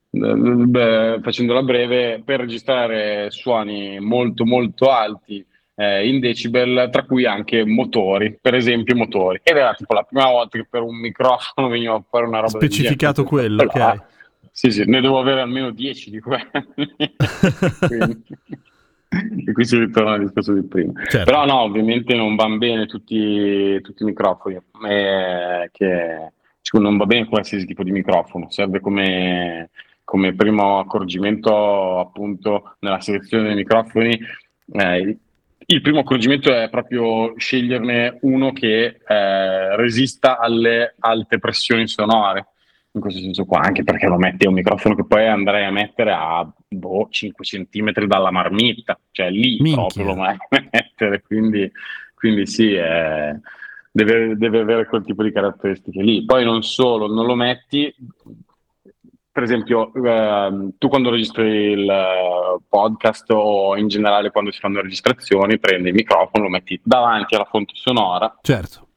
beh, 0.10 1.20
facendola 1.22 1.62
breve, 1.62 2.24
per 2.26 2.40
registrare 2.40 3.30
suoni 3.30 4.00
molto 4.00 4.44
molto 4.44 4.90
alti 4.90 5.46
eh, 5.76 6.08
in 6.08 6.20
decibel, 6.20 6.90
tra 6.92 7.06
cui 7.06 7.28
anche 7.28 7.64
motori, 7.64 8.36
per 8.42 8.56
esempio 8.56 8.96
motori. 8.96 9.40
Ed 9.44 9.58
era 9.58 9.76
tipo 9.76 9.94
la 9.94 10.02
prima 10.02 10.26
volta 10.26 10.58
che 10.58 10.66
per 10.68 10.82
un 10.82 10.96
microfono 10.96 11.68
veniva 11.68 11.94
a 11.94 12.04
fare 12.10 12.26
una 12.26 12.40
roba 12.40 12.58
Specificato 12.58 13.24
quello, 13.24 13.62
ok. 13.62 13.76
Ah, 13.76 14.04
sì, 14.52 14.72
sì, 14.72 14.84
ne 14.86 15.00
devo 15.00 15.20
avere 15.20 15.42
almeno 15.42 15.70
10 15.70 16.10
di 16.10 16.20
quelli. 16.20 16.42
e 19.46 19.52
qui 19.52 19.66
si 19.66 19.78
ritorna 19.78 20.14
al 20.14 20.22
discorso 20.22 20.54
di 20.54 20.64
prima. 20.64 20.94
Certo. 21.04 21.26
Però 21.30 21.46
no, 21.46 21.60
ovviamente 21.60 22.16
non 22.16 22.36
vanno 22.36 22.58
bene 22.58 22.86
tutti, 22.86 23.80
tutti 23.82 24.04
i 24.04 24.06
microfoni, 24.06 24.56
eh, 24.88 25.70
che 25.72 26.32
cioè, 26.62 26.82
non 26.82 26.96
va 26.96 27.06
bene 27.06 27.28
qualsiasi 27.28 27.66
tipo 27.66 27.84
di 27.84 27.92
microfono, 27.92 28.50
serve 28.50 28.80
come, 28.80 29.70
come 30.06 30.34
primo 30.34 30.80
accorgimento 30.80 32.00
appunto 32.00 32.76
nella 32.80 33.02
selezione 33.02 33.48
dei 33.48 33.56
microfoni. 33.56 34.18
Eh, 34.74 35.18
il 35.66 35.82
primo 35.82 36.00
accorgimento 36.00 36.54
è 36.54 36.70
proprio 36.70 37.34
sceglierne 37.38 38.18
uno 38.22 38.52
che 38.54 39.00
eh, 39.06 39.76
resista 39.76 40.40
alle 40.40 40.96
alte 41.00 41.38
pressioni 41.38 41.88
sonore, 41.88 42.48
in 42.94 43.02
questo 43.02 43.20
senso 43.20 43.46
qua, 43.46 43.60
anche 43.60 43.84
perché 43.84 44.08
lo 44.08 44.18
metti 44.18 44.46
a 44.46 44.50
un 44.50 44.56
microfono 44.56 44.96
che 44.96 45.06
poi 45.06 45.28
andrei 45.28 45.66
a 45.66 45.72
mettere 45.72 46.12
a 46.12 46.50
boh, 46.76 47.08
5 47.10 47.44
cm 47.44 47.92
dalla 48.06 48.32
marmitta, 48.32 49.00
cioè 49.12 49.30
lì 49.30 49.58
Minchia. 49.60 49.76
proprio 49.76 50.06
lo 50.06 50.16
vai 50.16 50.36
a 50.36 50.68
mettere, 50.72 51.22
quindi, 51.22 51.70
quindi 52.14 52.48
sì, 52.48 52.74
eh, 52.74 53.40
deve, 53.92 54.38
deve 54.38 54.60
avere 54.60 54.86
quel 54.86 55.04
tipo 55.04 55.24
di 55.24 55.32
caratteristiche 55.32 56.02
lì. 56.02 56.24
Poi 56.24 56.44
non 56.46 56.64
solo, 56.64 57.08
non 57.08 57.26
lo 57.26 57.36
metti, 57.36 57.94
per 59.32 59.44
esempio, 59.44 59.94
ehm, 59.94 60.74
tu 60.78 60.88
quando 60.88 61.10
registri 61.10 61.72
il 61.72 61.90
eh, 61.90 62.62
podcast 62.68 63.30
o 63.32 63.78
in 63.78 63.88
generale 63.88 64.32
quando 64.32 64.52
si 64.52 64.60
fanno 64.60 64.82
registrazioni, 64.82 65.60
prendi 65.60 65.90
il 65.90 65.96
microfono, 65.96 66.44
lo 66.44 66.50
metti 66.50 66.80
davanti 66.84 67.36
alla 67.36 67.46
fonte 67.46 67.74
sonora 67.76 68.38
Certo. 68.42 68.88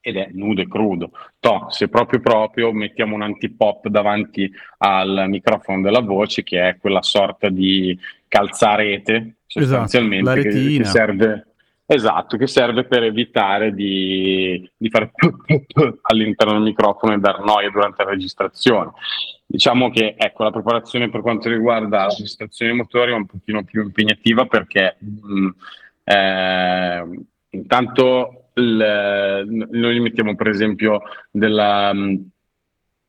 Ed 0.00 0.16
è 0.16 0.30
nudo 0.32 0.62
e 0.62 0.68
crudo. 0.68 1.10
To, 1.38 1.66
se 1.68 1.88
proprio 1.88 2.20
proprio 2.20 2.72
mettiamo 2.72 3.14
un 3.14 3.22
antipop 3.22 3.88
davanti 3.88 4.50
al 4.78 5.26
microfono 5.28 5.82
della 5.82 6.00
voce, 6.00 6.42
che 6.42 6.68
è 6.68 6.76
quella 6.78 7.02
sorta 7.02 7.48
di 7.48 7.96
calzarete, 8.28 9.34
sostanzialmente, 9.46 10.24
la 10.24 10.34
che- 10.34 10.76
che, 10.78 10.84
serve... 10.84 11.44
Esatto, 11.90 12.36
che 12.36 12.46
serve 12.46 12.84
per 12.84 13.02
evitare 13.02 13.74
di, 13.74 14.70
di 14.76 14.88
fare 14.88 15.10
all'interno 16.02 16.52
del 16.52 16.62
microfono 16.62 17.14
e 17.14 17.18
dar 17.18 17.42
noia 17.42 17.68
durante 17.68 18.04
la 18.04 18.10
registrazione. 18.10 18.92
Diciamo 19.44 19.90
che 19.90 20.14
ecco, 20.16 20.44
la 20.44 20.52
preparazione 20.52 21.10
per 21.10 21.20
quanto 21.20 21.48
riguarda 21.48 22.02
la 22.02 22.06
registrazione 22.06 22.70
dei 22.70 22.80
motori 22.80 23.10
è 23.10 23.16
un 23.16 23.26
pochino 23.26 23.64
più 23.64 23.82
impegnativa 23.82 24.46
perché 24.46 24.98
mh, 25.00 25.48
eh, 26.04 27.08
intanto 27.50 28.39
il- 28.60 29.66
noi 29.70 30.00
mettiamo 30.00 30.34
per 30.36 30.48
esempio 30.48 31.02
della, 31.30 31.92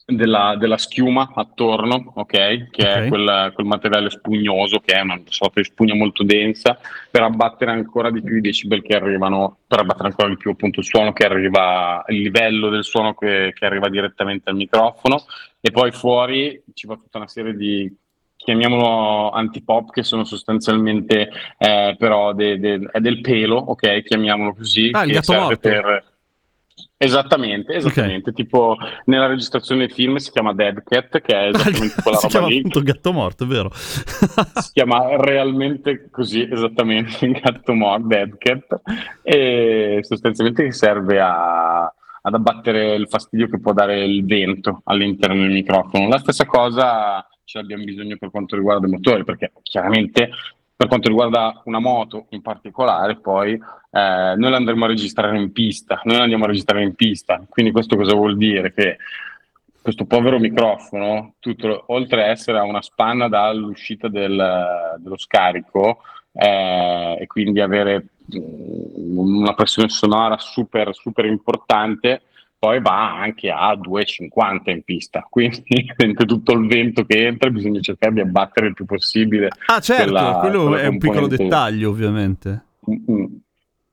della, 0.06 0.56
della 0.58 0.78
schiuma 0.78 1.32
attorno, 1.34 2.12
ok? 2.16 2.70
Che 2.70 2.82
Ok. 2.82 2.84
è 2.84 3.08
quel, 3.08 3.52
quel 3.54 3.66
materiale 3.68 4.10
spugnoso 4.10 4.80
che 4.80 4.94
è 4.96 5.02
una 5.02 5.22
sorta 5.26 5.62
di 5.62 5.68
spugna 5.68 5.94
molto 5.96 6.24
densa 6.24 6.78
per 7.10 7.22
abbattere 7.22 7.72
ancora 7.72 8.10
di 8.12 8.22
più 8.22 8.38
i 8.38 8.42
decibel 8.42 8.82
che 8.82 8.96
arrivano, 8.96 9.60
per 9.68 9.80
abbattere 9.80 10.08
ancora 10.10 10.28
di 10.28 10.38
più 10.38 10.52
appunto 10.52 10.80
il 10.80 10.86
suono 10.86 11.14
che 11.14 11.26
arriva, 11.26 12.04
il 12.08 12.22
livello 12.22 12.70
del 12.70 12.84
suono 12.84 13.14
che, 13.14 13.52
che 13.54 13.66
arriva 13.66 13.88
direttamente 13.90 14.50
al 14.50 14.56
microfono 14.56 15.24
e 15.62 15.72
poi 15.72 15.92
fuori 15.92 16.62
ci 16.74 16.88
va 16.88 16.96
tutta 16.96 17.18
una 17.20 17.28
serie 17.28 17.56
di 17.56 17.90
chiamiamolo 18.44 19.30
antipop 19.32 19.92
che 19.92 20.04
sono 20.04 20.24
sostanzialmente 20.24 21.30
eh, 21.58 21.96
però 21.98 22.34
de- 22.34 22.60
de- 22.60 22.90
è 22.92 23.00
del 23.00 23.22
pelo, 23.22 23.56
ok? 23.58 24.02
Chiamiamolo 24.04 24.54
così, 24.56 24.90
Ah, 24.94 25.02
il 25.04 25.08
che 25.08 25.14
gatto 25.14 25.26
serve 25.26 25.42
morto. 25.44 25.60
per 25.60 26.10
Esattamente, 26.98 27.74
esattamente. 27.74 28.32
Tipo 28.32 28.78
nella 29.06 29.26
registrazione 29.26 29.88
del 29.88 29.92
film 29.96 30.18
si 30.18 30.30
chiama 30.30 30.54
Dead 30.54 30.84
Cat, 30.84 31.20
che 31.22 31.34
è 31.36 31.48
esattamente 31.48 31.96
quella 32.02 32.18
si 32.18 32.24
roba 32.28 32.28
chiama 32.28 32.48
lì. 32.48 32.58
appunto 32.60 32.82
gatto 32.84 33.12
morto, 33.12 33.44
è 33.44 33.48
vero? 33.48 33.72
Si 33.74 34.72
chiama 34.72 35.16
realmente 35.18 36.10
così, 36.12 36.48
esattamente, 36.52 37.28
gatto 37.42 37.74
morto, 37.74 38.06
Dead 38.06 38.38
Cat, 38.38 38.82
e 39.24 40.00
sostanzialmente 40.04 40.72
serve 40.72 41.20
a, 41.20 41.82
ad 41.86 42.34
abbattere 42.36 42.94
il 42.94 43.08
fastidio 43.10 43.48
che 43.50 43.60
può 43.60 43.74
dare 43.74 44.04
il 44.04 44.24
vento 44.24 44.82
all'interno 44.86 45.42
del 45.42 45.52
microfono. 45.54 46.08
La 46.08 46.20
stessa 46.20 46.46
cosa 46.46 47.26
ce 47.52 47.58
l'abbiamo 47.58 47.84
bisogno 47.84 48.16
per 48.18 48.32
quanto 48.32 48.56
riguarda 48.56 48.88
i 48.88 48.92
motori, 48.92 49.26
perché 49.26 49.52
chiaramente 49.62 50.30
per 50.74 50.88
quanto 50.88 51.10
riguarda 51.10 51.62
una 51.66 51.80
moto 51.80 52.28
in 52.30 52.42
particolare, 52.42 53.18
poi 53.18 53.54
eh, 53.54 54.34
noi 54.38 54.50
la 54.50 54.56
andremo 54.56 54.86
a 54.86 54.88
registrare 54.88 55.38
in 55.38 55.52
pista, 55.52 56.00
noi 56.06 56.16
la 56.16 56.24
andiamo 56.24 56.46
a 56.46 56.48
registrare 56.48 56.82
in 56.84 56.96
pista, 56.96 57.44
quindi 57.50 57.74
questo 57.74 57.98
cosa 57.98 58.16
vuol 58.16 58.38
dire? 58.38 58.74
Che 58.74 58.98
questo 59.82 60.06
povero 60.06 60.40
microfono, 60.40 61.34
tutto, 61.40 61.84
oltre 61.88 62.24
a 62.24 62.28
essere 62.28 62.58
a 62.58 62.64
una 62.64 62.82
spanna 62.82 63.28
dall'uscita 63.28 64.08
del- 64.08 64.96
dello 65.00 65.18
scarico 65.18 66.04
eh, 66.32 67.18
e 67.20 67.28
quindi 67.28 67.60
avere 67.60 68.06
mm, 68.34 69.18
una 69.18 69.54
pressione 69.54 69.90
sonora 69.90 70.38
super, 70.38 70.96
super 70.96 71.26
importante, 71.26 72.22
poi 72.62 72.80
va 72.80 73.18
anche 73.20 73.50
a 73.50 73.74
2,50 73.74 74.70
in 74.70 74.84
pista, 74.84 75.26
quindi 75.28 75.64
sente 75.98 76.26
tutto 76.26 76.52
il 76.52 76.68
vento 76.68 77.06
che 77.06 77.26
entra 77.26 77.50
bisogna 77.50 77.80
cercare 77.80 78.14
di 78.14 78.20
abbattere 78.20 78.68
il 78.68 78.76
più 78.76 78.86
possibile. 78.86 79.50
Ah, 79.66 79.80
certo, 79.80 80.12
quella- 80.12 80.38
quello 80.40 80.62
quella 80.68 80.82
è 80.82 80.86
un 80.86 81.00
piccolo 81.00 81.26
dettaglio, 81.26 81.90
ovviamente. 81.90 82.66
Mm, 82.88 83.14
mm. 83.14 83.26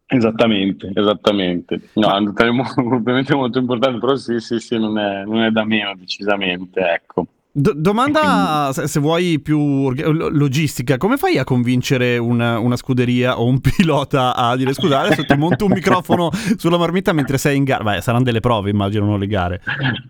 Esattamente, 0.04 0.90
esattamente. 0.94 1.80
No, 1.94 2.14
è 2.14 2.18
un 2.18 2.24
dettaglio 2.26 2.62
ovviamente 2.94 3.34
molto 3.34 3.58
importante, 3.58 3.98
però 4.00 4.16
sì, 4.16 4.38
sì, 4.38 4.58
sì, 4.58 4.76
non 4.78 4.98
è, 4.98 5.24
non 5.24 5.44
è 5.44 5.50
da 5.50 5.64
meno 5.64 5.94
decisamente, 5.96 6.80
ecco. 6.80 7.26
Do- 7.60 7.72
domanda, 7.74 8.70
se, 8.72 8.86
se 8.86 9.00
vuoi, 9.00 9.40
più 9.40 9.90
logistica. 9.90 10.96
Come 10.96 11.16
fai 11.16 11.38
a 11.38 11.44
convincere 11.44 12.16
una, 12.16 12.60
una 12.60 12.76
scuderia 12.76 13.40
o 13.40 13.46
un 13.46 13.58
pilota 13.60 14.36
a 14.36 14.54
dire 14.54 14.72
scusate, 14.72 15.06
adesso 15.06 15.24
ti 15.24 15.36
monto 15.36 15.64
un 15.64 15.72
microfono 15.72 16.30
sulla 16.56 16.78
marmita 16.78 17.12
mentre 17.12 17.36
sei 17.36 17.56
in 17.56 17.64
gara? 17.64 17.82
Beh, 17.82 18.00
saranno 18.00 18.22
delle 18.22 18.38
prove, 18.38 18.70
immagino, 18.70 19.06
non 19.06 19.18
le 19.18 19.26
gare. 19.26 19.60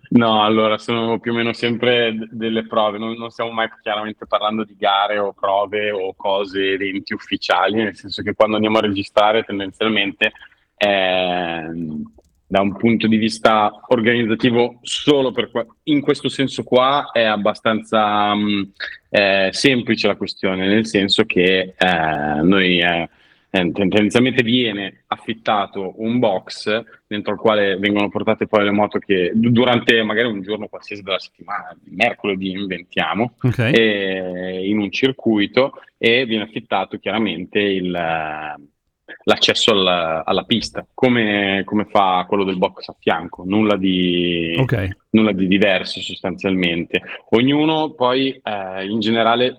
No, 0.09 0.43
allora 0.43 0.77
sono 0.77 1.17
più 1.19 1.31
o 1.31 1.35
meno 1.35 1.51
sempre 1.53 2.13
d- 2.13 2.27
delle 2.29 2.67
prove, 2.67 2.99
non, 2.99 3.13
non 3.13 3.31
stiamo 3.31 3.49
mai 3.49 3.67
chiaramente 3.81 4.27
parlando 4.27 4.63
di 4.63 4.75
gare 4.77 5.17
o 5.17 5.33
prove 5.33 5.89
o 5.89 6.13
cose, 6.15 6.73
eventi 6.73 7.15
ufficiali, 7.15 7.77
nel 7.77 7.95
senso 7.95 8.21
che 8.21 8.35
quando 8.35 8.57
andiamo 8.57 8.77
a 8.77 8.81
registrare 8.81 9.41
tendenzialmente 9.41 10.33
ehm, 10.77 12.03
da 12.51 12.61
un 12.61 12.75
punto 12.75 13.05
di 13.05 13.17
vista 13.17 13.71
organizzativo 13.89 14.79
solo 14.81 15.31
per 15.31 15.51
qua- 15.51 15.67
in 15.83 16.01
questo 16.01 16.29
senso 16.29 16.63
qua 16.63 17.11
è 17.11 17.21
abbastanza 17.21 18.33
mh, 18.33 18.71
eh, 19.11 19.49
semplice 19.51 20.07
la 20.07 20.15
questione, 20.15 20.65
nel 20.67 20.87
senso 20.87 21.25
che 21.25 21.75
eh, 21.77 22.41
noi 22.41 22.79
eh, 22.79 23.07
tendenzialmente 23.51 24.41
viene 24.41 25.03
affittato 25.07 25.93
un 25.97 26.17
box 26.17 26.83
dentro 27.05 27.33
il 27.33 27.39
quale 27.39 27.77
vengono 27.77 28.09
portate 28.09 28.47
poi 28.47 28.63
le 28.63 28.71
moto 28.71 28.97
che 28.97 29.31
du- 29.35 29.51
durante 29.51 30.01
magari 30.01 30.27
un 30.27 30.41
giorno 30.41 30.67
qualsiasi 30.67 31.03
della 31.03 31.19
settimana, 31.19 31.77
mercoledì 31.83 32.49
inventiamo, 32.49 33.35
Ok. 33.43 33.59
e- 33.59 34.67
in 34.67 34.79
un 34.79 34.89
circuito 34.89 35.73
e 35.99 36.25
viene 36.25 36.45
affittato 36.45 36.97
chiaramente 36.97 37.59
il, 37.59 37.91
l'accesso 39.29 39.71
al- 39.71 40.23
alla 40.25 40.43
pista, 40.43 40.85
come, 40.91 41.61
come 41.63 41.85
fa 41.85 42.25
quello 42.27 42.43
del 42.43 42.57
box 42.57 42.87
a 42.87 42.95
fianco, 42.99 43.43
nulla 43.45 43.77
di, 43.77 44.55
Ok. 44.57 44.87
nulla 45.11 45.31
di 45.31 45.47
diverso 45.47 46.01
sostanzialmente. 46.01 47.01
Ognuno 47.29 47.91
poi 47.91 48.41
eh, 48.43 48.85
in 48.85 48.99
generale, 48.99 49.55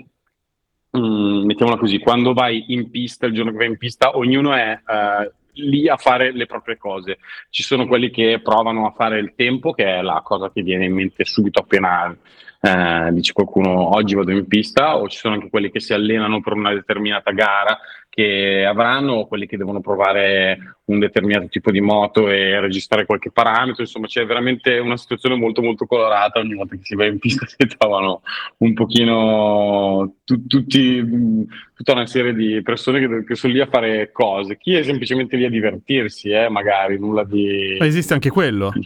mm, 0.98 1.44
mettiamola 1.44 1.78
così, 1.78 1.98
quando 2.00 2.32
vai 2.32 2.64
in 2.68 2.90
pista, 2.90 3.26
il 3.26 3.32
giorno 3.32 3.52
che 3.52 3.58
vai 3.58 3.68
in 3.68 3.78
pista, 3.78 4.16
ognuno 4.16 4.54
è 4.54 4.72
eh, 4.84 5.32
lì 5.54 5.88
a 5.88 5.96
fare 5.96 6.32
le 6.32 6.46
proprie 6.46 6.76
cose. 6.76 7.18
Ci 7.48 7.62
sono 7.62 7.86
quelli 7.86 8.10
che 8.10 8.40
provano 8.42 8.86
a 8.86 8.92
fare 8.96 9.20
il 9.20 9.34
tempo, 9.36 9.72
che 9.72 9.84
è 9.84 10.02
la 10.02 10.20
cosa 10.24 10.50
che 10.50 10.62
viene 10.62 10.86
in 10.86 10.94
mente 10.94 11.24
subito 11.24 11.60
appena 11.60 12.16
eh, 12.62 13.08
dice 13.12 13.32
qualcuno 13.32 13.94
oggi 13.94 14.14
vado 14.14 14.32
in 14.32 14.46
pista, 14.46 14.98
o 14.98 15.08
ci 15.08 15.16
sono 15.16 15.34
anche 15.34 15.48
quelli 15.48 15.70
che 15.70 15.80
si 15.80 15.94
allenano 15.94 16.40
per 16.40 16.52
una 16.54 16.74
determinata 16.74 17.30
gara 17.30 17.78
che 18.10 18.64
avranno, 18.66 19.12
o 19.12 19.26
quelli 19.28 19.46
che 19.46 19.56
devono 19.56 19.80
provare 19.80 20.80
un 20.86 20.98
determinato 20.98 21.46
tipo 21.46 21.70
di 21.70 21.80
moto 21.80 22.28
e 22.28 22.58
registrare 22.58 23.06
qualche 23.06 23.30
parametro, 23.30 23.82
insomma 23.82 24.08
c'è 24.08 24.26
veramente 24.26 24.78
una 24.78 24.96
situazione 24.96 25.36
molto 25.36 25.62
molto 25.62 25.86
colorata 25.86 26.40
ogni 26.40 26.54
volta 26.54 26.74
che 26.74 26.82
si 26.82 26.96
va 26.96 27.06
in 27.06 27.20
pista 27.20 27.46
si 27.48 27.56
trovano 27.78 28.22
un 28.58 28.74
pochino 28.74 30.16
tu- 30.24 30.44
tutti, 30.46 31.00
mh, 31.00 31.46
tutta 31.76 31.92
una 31.92 32.06
serie 32.06 32.34
di 32.34 32.60
persone 32.62 32.98
che, 32.98 33.24
che 33.24 33.34
sono 33.36 33.52
lì 33.52 33.60
a 33.60 33.66
fare 33.66 34.10
cose, 34.10 34.58
chi 34.58 34.74
è 34.74 34.82
semplicemente 34.82 35.36
lì 35.36 35.44
a 35.44 35.50
divertirsi, 35.50 36.30
eh, 36.30 36.48
magari 36.48 36.98
nulla 36.98 37.24
di... 37.24 37.76
Ma 37.78 37.86
esiste 37.86 38.12
anche 38.12 38.30
quello? 38.30 38.72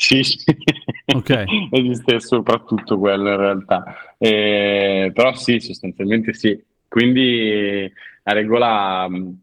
Sì, 0.00 0.22
sì. 0.22 0.42
Ok. 1.14 1.44
esiste 1.72 2.20
soprattutto 2.20 2.98
quello 2.98 3.32
in 3.32 3.36
realtà, 3.36 4.14
Eh, 4.16 5.10
però 5.12 5.34
sì, 5.34 5.60
sostanzialmente 5.60 6.32
sì. 6.32 6.58
Quindi 6.88 7.92
a 8.22 8.32
regola 8.32 9.08
mh, 9.08 9.40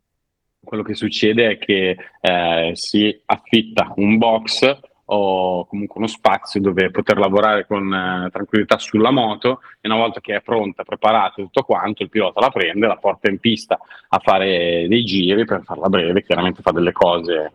quello 0.63 0.83
che 0.83 0.95
succede 0.95 1.51
è 1.51 1.57
che 1.57 1.97
eh, 2.21 2.71
si 2.73 3.21
affitta 3.25 3.93
un 3.95 4.17
box 4.17 4.79
ho 5.09 5.65
comunque 5.65 5.99
uno 5.99 6.07
spazio 6.07 6.59
dove 6.59 6.91
poter 6.91 7.17
lavorare 7.17 7.65
con 7.65 7.93
eh, 7.93 8.29
tranquillità 8.29 8.77
sulla 8.77 9.11
moto 9.11 9.61
e 9.79 9.87
una 9.87 9.97
volta 9.97 10.19
che 10.19 10.35
è 10.35 10.41
pronta, 10.41 10.83
preparata 10.83 11.35
tutto 11.35 11.63
quanto, 11.63 12.03
il 12.03 12.09
pilota 12.09 12.41
la 12.41 12.49
prende, 12.49 12.87
la 12.87 12.97
porta 12.97 13.29
in 13.29 13.39
pista 13.39 13.79
a 14.09 14.19
fare 14.19 14.85
dei 14.87 15.05
giri 15.05 15.45
per 15.45 15.61
farla 15.63 15.87
breve, 15.87 16.23
chiaramente 16.23 16.61
fa 16.61 16.71
delle 16.71 16.91
cose 16.91 17.53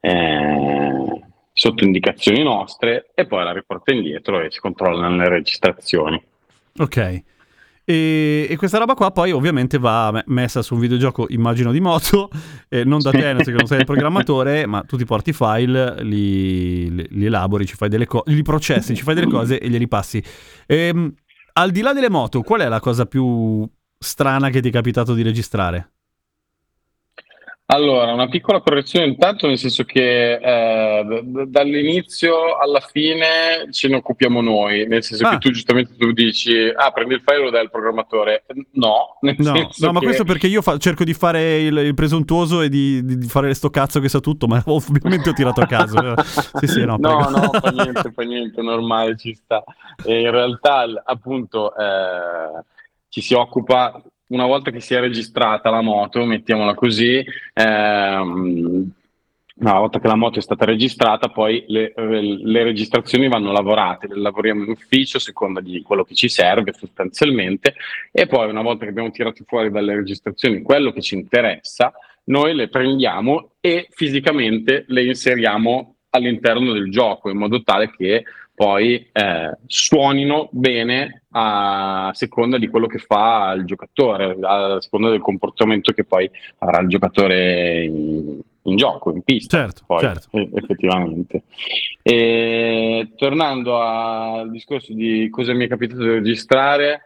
eh, 0.00 1.22
sotto 1.52 1.84
indicazioni 1.84 2.42
nostre 2.42 3.10
e 3.14 3.26
poi 3.26 3.44
la 3.44 3.52
riporta 3.52 3.92
indietro 3.92 4.40
e 4.40 4.50
si 4.50 4.60
controllano 4.60 5.16
le 5.16 5.28
registrazioni. 5.28 6.22
Ok. 6.78 7.22
E, 7.90 8.46
e, 8.50 8.56
questa 8.56 8.76
roba 8.76 8.92
qua 8.92 9.10
poi 9.12 9.32
ovviamente 9.32 9.78
va 9.78 10.22
messa 10.26 10.60
su 10.60 10.74
un 10.74 10.80
videogioco, 10.80 11.24
immagino 11.30 11.72
di 11.72 11.80
moto, 11.80 12.28
eh, 12.68 12.84
non 12.84 13.00
da 13.00 13.10
te, 13.10 13.34
che 13.42 13.50
non 13.52 13.66
sei 13.66 13.78
il 13.78 13.86
programmatore, 13.86 14.66
ma 14.68 14.82
tu 14.82 14.98
ti 14.98 15.06
porti 15.06 15.30
i 15.30 15.32
file, 15.32 16.02
li, 16.02 16.94
li, 16.94 17.06
li 17.08 17.24
elabori, 17.24 17.64
ci 17.64 17.76
fai 17.76 17.88
delle 17.88 18.04
cose, 18.04 18.30
li 18.30 18.42
processi, 18.42 18.94
ci 18.94 19.02
fai 19.02 19.14
delle 19.14 19.30
cose 19.30 19.58
e 19.58 19.70
glieli 19.70 19.88
passi. 19.88 20.22
E, 20.66 20.76
ehm, 20.76 21.14
al 21.54 21.70
di 21.70 21.80
là 21.80 21.94
delle 21.94 22.10
moto, 22.10 22.42
qual 22.42 22.60
è 22.60 22.68
la 22.68 22.78
cosa 22.78 23.06
più 23.06 23.66
strana 23.98 24.50
che 24.50 24.60
ti 24.60 24.68
è 24.68 24.70
capitato 24.70 25.14
di 25.14 25.22
registrare? 25.22 25.92
Allora, 27.70 28.14
una 28.14 28.28
piccola 28.28 28.62
correzione 28.62 29.04
intanto, 29.04 29.46
nel 29.46 29.58
senso 29.58 29.84
che 29.84 30.36
eh, 30.36 31.04
d- 31.04 31.44
dall'inizio 31.48 32.56
alla 32.56 32.80
fine 32.80 33.70
ce 33.72 33.88
ne 33.88 33.96
occupiamo 33.96 34.40
noi, 34.40 34.86
nel 34.86 35.02
senso 35.02 35.26
ah. 35.26 35.32
che 35.32 35.38
tu 35.38 35.50
giustamente 35.50 35.94
tu 35.94 36.12
dici, 36.12 36.72
ah, 36.74 36.90
prendi 36.92 37.12
il 37.12 37.20
file 37.22 37.40
e 37.40 37.42
lo 37.42 37.50
dai 37.50 37.60
al 37.60 37.70
programmatore. 37.70 38.46
No, 38.72 39.18
no, 39.20 39.70
no 39.80 39.92
ma 39.92 40.00
questo 40.00 40.24
perché 40.24 40.46
io 40.46 40.62
fa- 40.62 40.78
cerco 40.78 41.04
di 41.04 41.12
fare 41.12 41.58
il, 41.58 41.76
il 41.76 41.92
presuntuoso 41.92 42.62
e 42.62 42.70
di, 42.70 43.04
di, 43.04 43.26
fare 43.26 43.52
sto 43.52 43.68
cazzo 43.68 44.00
che 44.00 44.08
sa 44.08 44.20
tutto, 44.20 44.46
ma 44.46 44.62
ovviamente 44.64 45.28
ho 45.28 45.34
tirato 45.34 45.60
a 45.60 45.66
caso. 45.66 46.14
sì, 46.60 46.66
sì, 46.66 46.84
no, 46.86 46.96
no, 46.98 47.28
no, 47.28 47.50
fa 47.60 47.68
niente, 47.68 48.12
fa 48.12 48.22
niente, 48.22 48.62
normale, 48.62 49.14
ci 49.18 49.34
sta. 49.34 49.62
E 50.06 50.22
in 50.22 50.30
realtà, 50.30 50.86
appunto, 51.04 51.76
eh, 51.76 52.64
ci 53.10 53.20
si 53.20 53.34
occupa 53.34 54.02
una 54.28 54.46
volta 54.46 54.70
che 54.70 54.80
si 54.80 54.94
è 54.94 55.00
registrata 55.00 55.70
la 55.70 55.80
moto, 55.80 56.24
mettiamola 56.24 56.74
così, 56.74 57.24
ehm, 57.54 58.92
una 59.60 59.78
volta 59.78 59.98
che 59.98 60.06
la 60.06 60.14
moto 60.14 60.38
è 60.38 60.42
stata 60.42 60.64
registrata, 60.64 61.28
poi 61.28 61.64
le, 61.66 61.92
le, 61.96 62.62
registrazioni 62.62 63.28
vanno 63.28 63.50
lavorate, 63.50 64.06
le 64.06 64.20
lavoriamo 64.20 64.62
in 64.62 64.70
ufficio 64.70 65.16
a 65.16 65.20
seconda 65.20 65.60
di 65.60 65.82
quello 65.82 66.04
che 66.04 66.14
ci 66.14 66.28
serve 66.28 66.72
sostanzialmente 66.72 67.74
e 68.12 68.26
poi 68.26 68.48
una 68.48 68.62
volta 68.62 68.84
che 68.84 68.90
abbiamo 68.90 69.10
tirato 69.10 69.42
fuori 69.46 69.70
dalle 69.70 69.96
registrazioni 69.96 70.62
quello 70.62 70.92
che 70.92 71.00
ci 71.00 71.16
interessa, 71.16 71.92
noi 72.24 72.54
le 72.54 72.68
prendiamo 72.68 73.52
e 73.60 73.88
fisicamente 73.90 74.84
le 74.88 75.04
inseriamo 75.04 75.96
all'interno 76.10 76.72
del 76.72 76.90
gioco 76.90 77.28
in 77.28 77.38
modo 77.38 77.62
tale 77.62 77.90
che 77.90 78.24
poi 78.58 79.08
eh, 79.12 79.56
suonino 79.66 80.48
bene 80.50 81.22
a 81.30 82.10
seconda 82.12 82.58
di 82.58 82.66
quello 82.66 82.88
che 82.88 82.98
fa 82.98 83.52
il 83.56 83.64
giocatore, 83.64 84.36
a 84.42 84.80
seconda 84.80 85.10
del 85.10 85.20
comportamento 85.20 85.92
che 85.92 86.02
poi 86.02 86.28
avrà 86.58 86.80
il 86.80 86.88
giocatore 86.88 87.84
in, 87.84 88.40
in 88.62 88.76
gioco, 88.76 89.12
in 89.12 89.22
pista. 89.22 89.58
Certo, 89.58 89.82
poi, 89.86 90.00
certo. 90.00 90.36
effettivamente. 90.54 91.44
E, 92.02 93.12
tornando 93.14 93.80
al 93.80 94.50
discorso 94.50 94.92
di 94.92 95.28
cosa 95.30 95.54
mi 95.54 95.66
è 95.66 95.68
capitato 95.68 96.02
di 96.02 96.08
registrare, 96.08 97.02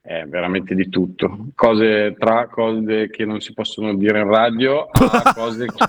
è 0.00 0.24
veramente 0.26 0.74
di 0.74 0.88
tutto, 0.88 1.46
cose 1.54 2.16
tra 2.18 2.48
cose 2.48 3.08
che 3.08 3.24
non 3.24 3.38
si 3.38 3.52
possono 3.52 3.94
dire 3.94 4.18
in 4.18 4.26
radio 4.26 4.88
a 4.90 5.30
cose 5.32 5.66
che... 5.66 5.84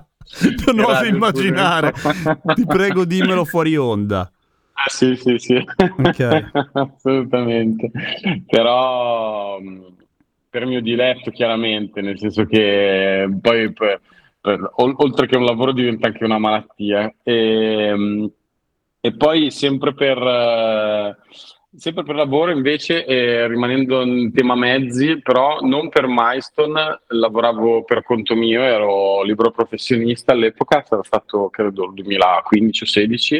non 0.66 0.80
oso 0.80 1.04
immaginare. 1.04 1.92
Ti 1.92 2.66
prego, 2.66 3.04
dimmelo 3.04 3.44
fuori 3.44 3.76
onda. 3.76 4.30
Ah, 4.72 4.88
sì, 4.88 5.14
sì, 5.16 5.38
sì. 5.38 5.62
Okay. 5.98 6.46
Assolutamente. 6.72 7.90
Però 8.46 9.58
per 10.48 10.66
mio 10.66 10.80
diletto, 10.80 11.30
chiaramente, 11.30 12.00
nel 12.00 12.18
senso 12.18 12.46
che 12.46 13.28
poi 13.40 13.72
per, 13.72 14.00
per, 14.40 14.70
oltre 14.76 15.26
che 15.26 15.36
un 15.36 15.44
lavoro 15.44 15.72
diventa 15.72 16.08
anche 16.08 16.24
una 16.24 16.38
malattia. 16.38 17.12
E, 17.22 18.30
e 19.00 19.16
poi 19.16 19.50
sempre 19.50 19.94
per... 19.94 21.16
Sempre 21.72 22.02
per 22.02 22.16
lavoro 22.16 22.50
invece, 22.50 23.04
eh, 23.04 23.46
rimanendo 23.46 24.02
in 24.02 24.32
tema 24.32 24.56
mezzi, 24.56 25.20
però 25.20 25.60
non 25.60 25.88
per 25.88 26.06
Milestone, 26.08 27.02
lavoravo 27.06 27.84
per 27.84 28.02
conto 28.02 28.34
mio, 28.34 28.60
ero 28.62 29.22
libero 29.22 29.52
professionista. 29.52 30.32
All'epoca, 30.32 30.82
sarà 30.84 31.04
stato 31.04 31.48
credo 31.48 31.84
il 31.84 31.94
2015 31.94 32.82
o 32.82 32.86
2016, 32.86 33.36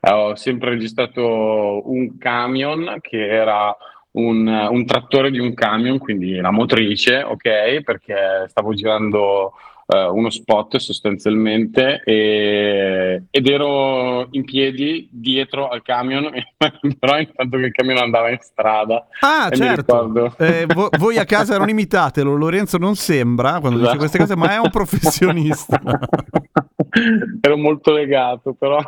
eh, 0.00 0.10
ho 0.10 0.34
sempre 0.36 0.70
registrato 0.70 1.86
un 1.90 2.16
camion 2.16 2.96
che 3.02 3.28
era 3.28 3.76
un, 4.12 4.46
un 4.46 4.86
trattore 4.86 5.30
di 5.30 5.38
un 5.38 5.52
camion, 5.52 5.98
quindi 5.98 6.36
la 6.36 6.50
motrice, 6.50 7.22
ok, 7.24 7.82
perché 7.82 8.46
stavo 8.48 8.72
girando 8.72 9.52
uh, 9.86 10.14
uno 10.14 10.30
spot 10.30 10.76
sostanzialmente 10.76 12.02
e, 12.04 13.24
ed 13.30 13.48
ero 13.48 14.28
in 14.30 14.44
piedi 14.44 15.08
dietro 15.10 15.68
al 15.68 15.82
camion, 15.82 16.30
però 16.98 17.18
intanto 17.18 17.56
che 17.58 17.66
il 17.66 17.72
camion 17.72 17.98
andava 17.98 18.30
in 18.30 18.38
strada. 18.40 19.06
Ah, 19.20 19.48
certo. 19.50 20.34
Eh, 20.38 20.66
vo- 20.66 20.88
voi 20.98 21.18
a 21.18 21.24
casa 21.24 21.58
non 21.58 21.68
imitatelo, 21.68 22.34
Lorenzo 22.34 22.78
non 22.78 22.94
sembra 22.96 23.60
quando 23.60 23.78
esatto. 23.78 23.84
dice 23.84 23.98
queste 23.98 24.18
cose, 24.18 24.36
ma 24.36 24.54
è 24.54 24.58
un 24.58 24.70
professionista. 24.70 25.80
ero 27.40 27.56
molto 27.56 27.92
legato, 27.92 28.54
però. 28.54 28.78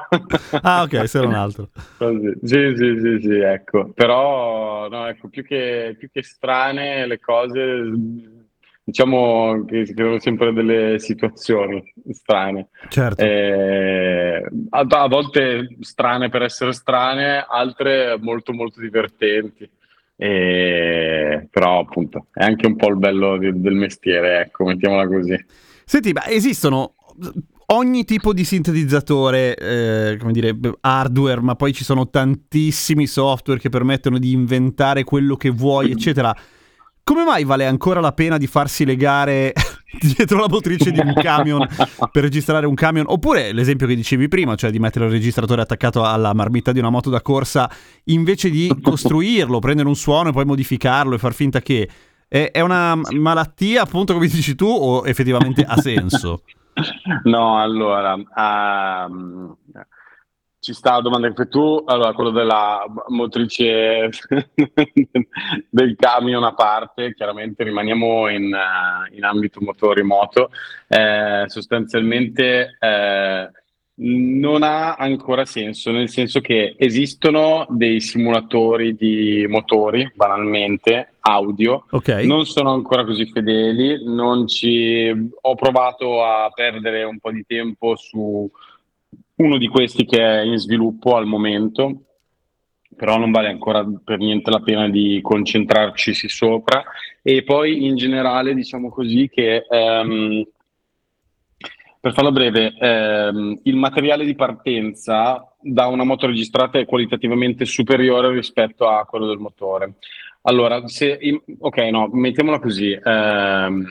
ah, 0.63 0.83
ok, 0.83 1.09
sei 1.09 1.27
un 1.27 1.35
altro. 1.35 1.69
Sì, 2.43 2.75
sì, 2.77 2.99
sì, 3.01 3.19
sì, 3.23 3.39
ecco. 3.39 3.91
Però, 3.95 4.89
no, 4.89 5.07
ecco, 5.07 5.29
più 5.29 5.45
che, 5.45 5.95
più 5.99 6.11
che 6.11 6.23
strane 6.23 7.07
le 7.07 7.19
cose 7.21 7.63
diciamo 8.89 9.67
che 9.67 9.85
si 9.85 9.93
creano 9.93 10.19
sempre 10.19 10.51
delle 10.55 10.99
situazioni 10.99 11.93
strane. 12.11 12.69
Certo. 12.89 13.23
Eh, 13.23 14.43
a, 14.71 14.87
a, 14.89 15.09
volte 15.09 15.77
strane 15.81 16.31
per 16.31 16.41
essere 16.41 16.73
strane, 16.73 17.45
altre 17.47 18.17
molto 18.19 18.55
molto 18.55 18.81
divertenti. 18.81 19.69
Eh, 20.17 21.47
però 21.51 21.81
appunto 21.81 22.27
è 22.33 22.43
anche 22.43 22.67
un 22.67 22.77
po' 22.77 22.89
il 22.89 22.97
bello 22.97 23.37
di, 23.37 23.61
del 23.61 23.75
mestiere, 23.75 24.41
ecco, 24.41 24.65
mettiamola 24.65 25.07
così. 25.07 25.37
Senti, 25.85 26.13
ma 26.13 26.27
esistono 26.27 26.95
ogni 27.67 28.05
tipo 28.05 28.33
di 28.33 28.43
sintetizzatore, 28.43 29.55
eh, 29.55 30.17
come 30.17 30.33
dire, 30.33 30.59
hardware, 30.81 31.43
ma 31.43 31.57
poi 31.57 31.75
ci 31.75 31.85
sono 31.85 32.09
tantissimi 32.09 33.07
software 33.07 33.61
che 33.61 33.69
permettono 33.69 34.19
di 34.19 34.33
inventare 34.33 35.05
quello 35.05 35.37
che 35.37 35.51
vuoi, 35.51 35.91
eccetera. 35.91 36.35
Come 37.09 37.25
mai 37.25 37.45
vale 37.45 37.65
ancora 37.65 38.01
la 38.01 38.13
pena 38.13 38.37
di 38.37 38.47
farsi 38.47 38.85
legare 38.85 39.55
dietro 39.99 40.41
la 40.41 40.47
motrice 40.47 40.91
di 40.91 41.01
un 41.01 41.15
camion 41.15 41.67
per 42.13 42.23
registrare 42.23 42.67
un 42.67 42.75
camion? 42.75 43.07
Oppure 43.09 43.53
l'esempio 43.53 43.87
che 43.87 43.95
dicevi 43.95 44.29
prima, 44.29 44.57
cioè 44.57 44.71
di 44.71 44.79
mettere 44.79 45.07
il 45.07 45.13
registratore 45.13 45.63
attaccato 45.63 46.05
alla 46.05 46.35
marmitta 46.35 46.71
di 46.71 46.81
una 46.81 46.91
moto 46.91 47.09
da 47.09 47.23
corsa, 47.23 47.71
invece 48.05 48.51
di 48.51 48.71
costruirlo, 48.83 49.59
prendere 49.59 49.89
un 49.89 49.97
suono 49.97 50.29
e 50.29 50.33
poi 50.33 50.45
modificarlo 50.45 51.15
e 51.15 51.19
far 51.19 51.33
finta 51.33 51.61
che... 51.63 51.89
È, 52.29 52.61
una 52.61 52.95
malattia, 52.95 53.85
appunto, 53.85 54.13
come 54.13 54.27
dici 54.27 54.55
tu, 54.55 54.67
o 54.67 55.07
effettivamente 55.07 55.63
ha 55.63 55.81
senso? 55.81 56.43
No, 57.25 57.59
allora... 57.59 58.19
Um 59.17 59.57
ci 60.61 60.73
sta 60.73 60.95
la 60.95 61.01
domanda 61.01 61.29
che 61.29 61.35
fai 61.35 61.49
tu, 61.49 61.83
allora 61.87 62.13
quello 62.13 62.31
della 62.31 62.85
motrice 63.09 64.09
del 65.71 65.95
camion 65.97 66.43
a 66.45 66.55
parte, 66.55 67.15
chiaramente 67.15 67.65
rimaniamo 67.65 68.29
in, 68.29 68.53
uh, 68.53 69.15
in 69.15 69.25
ambito 69.25 69.61
motori 69.61 70.03
moto, 70.03 70.51
eh, 70.89 71.45
sostanzialmente 71.47 72.77
eh, 72.79 73.51
non 74.01 74.63
ha 74.63 74.95
ancora 74.95 75.45
senso, 75.45 75.91
nel 75.91 76.09
senso 76.09 76.41
che 76.41 76.75
esistono 76.79 77.67
dei 77.71 78.01
simulatori 78.01 78.95
di 78.95 79.45
motori, 79.49 80.11
banalmente, 80.15 81.15
audio, 81.21 81.85
okay. 81.91 82.27
non 82.27 82.47
sono 82.47 82.73
ancora 82.73 83.05
così 83.05 83.27
fedeli, 83.27 83.99
ci... 84.47 85.31
ho 85.41 85.55
provato 85.57 86.25
a 86.25 86.51
perdere 86.55 87.03
un 87.05 87.19
po' 87.19 87.33
di 87.33 87.45
tempo 87.47 87.97
su 87.97 88.49
uno 89.39 89.59
di 89.59 89.69
questi 89.69 90.05
che 90.05 90.21
è 90.21 90.43
in 90.43 90.57
sviluppo 90.57 91.17
al 91.17 91.27
momento, 91.27 92.03
però 92.97 93.19
non 93.19 93.31
vale 93.31 93.49
ancora 93.49 93.87
per 94.05 94.19
niente 94.19 94.51
la 94.51 94.61
pena 94.61 94.89
di 94.89 95.21
concentrarci 95.23 96.29
sopra. 96.29 96.85
E 97.23 97.43
poi 97.45 97.85
in 97.87 97.97
generale 97.97 98.55
diciamo 98.55 98.91
così 98.91 99.29
che, 99.29 99.65
um, 99.69 100.45
per 102.01 102.13
farlo 102.13 102.33
breve, 102.33 102.75
um, 102.81 103.61
il 103.63 103.77
materiale 103.77 104.25
di 104.25 104.35
partenza 104.35 105.45
da 105.61 105.87
una 105.87 106.05
moto 106.05 106.27
registrata 106.27 106.79
è 106.79 106.87
qualitativamente 106.87 107.65
superiore 107.65 108.33
rispetto 108.33 108.89
a 108.89 109.05
quello 109.05 109.27
del 109.27 109.39
motore. 109.39 109.95
Allora, 110.43 110.87
se, 110.89 111.19
ok, 111.59 111.79
no, 111.91 112.09
mettiamola 112.13 112.59
così. 112.59 112.99
Um, 113.05 113.87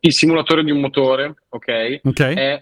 il 0.00 0.12
simulatore 0.12 0.62
di 0.62 0.70
un 0.70 0.80
motore, 0.80 1.34
ok, 1.48 2.00
okay. 2.02 2.34
è 2.34 2.60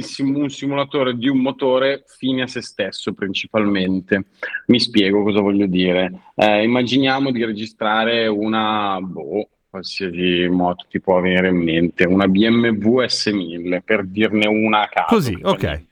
sim- 0.00 0.36
un 0.36 0.50
simulatore 0.50 1.16
di 1.16 1.28
un 1.28 1.38
motore 1.38 2.04
fine 2.06 2.42
a 2.42 2.46
se 2.46 2.60
stesso 2.62 3.12
principalmente. 3.12 4.24
Mi 4.66 4.80
spiego 4.80 5.22
cosa 5.22 5.40
voglio 5.40 5.66
dire. 5.66 6.12
Eh, 6.34 6.62
immaginiamo 6.62 7.30
di 7.30 7.44
registrare 7.44 8.26
una, 8.26 8.98
boh, 9.00 9.48
qualsiasi 9.70 10.46
moto 10.50 10.86
ti 10.88 11.00
può 11.00 11.20
venire 11.20 11.48
in 11.48 11.56
mente, 11.56 12.04
una 12.04 12.28
BMW 12.28 13.02
S1000 13.02 13.82
per 13.82 14.04
dirne 14.06 14.46
una 14.46 14.82
a 14.82 14.88
caso. 14.88 15.14
Così, 15.14 15.38
ok. 15.42 15.84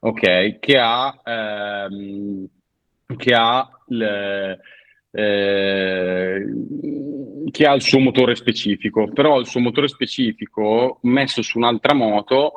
Ok, 0.00 0.58
che 0.58 0.78
ha, 0.78 1.20
ehm, 1.24 2.46
che 3.16 3.34
ha 3.34 3.68
le- 3.86 4.58
eh, 5.12 6.44
che 7.50 7.66
ha 7.66 7.72
il 7.74 7.82
suo 7.82 8.00
motore 8.00 8.34
specifico, 8.34 9.08
però 9.08 9.38
il 9.38 9.46
suo 9.46 9.60
motore 9.60 9.88
specifico 9.88 10.98
messo 11.02 11.40
su 11.40 11.56
un'altra 11.58 11.94
moto 11.94 12.54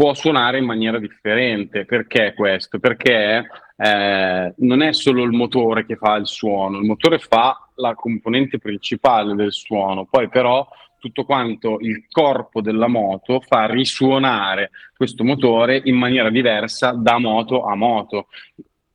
può 0.00 0.14
suonare 0.14 0.56
in 0.56 0.64
maniera 0.64 0.98
differente. 0.98 1.84
Perché 1.84 2.32
questo? 2.34 2.78
Perché 2.78 3.46
eh, 3.76 4.54
non 4.56 4.80
è 4.80 4.94
solo 4.94 5.24
il 5.24 5.32
motore 5.32 5.84
che 5.84 5.96
fa 5.96 6.14
il 6.16 6.26
suono, 6.26 6.78
il 6.78 6.86
motore 6.86 7.18
fa 7.18 7.68
la 7.74 7.94
componente 7.94 8.56
principale 8.56 9.34
del 9.34 9.52
suono, 9.52 10.06
poi 10.06 10.30
però 10.30 10.66
tutto 10.98 11.24
quanto 11.24 11.76
il 11.80 12.06
corpo 12.10 12.62
della 12.62 12.88
moto 12.88 13.40
fa 13.40 13.66
risuonare 13.66 14.70
questo 14.96 15.22
motore 15.22 15.82
in 15.84 15.96
maniera 15.96 16.30
diversa 16.30 16.92
da 16.92 17.18
moto 17.18 17.64
a 17.64 17.74
moto. 17.74 18.28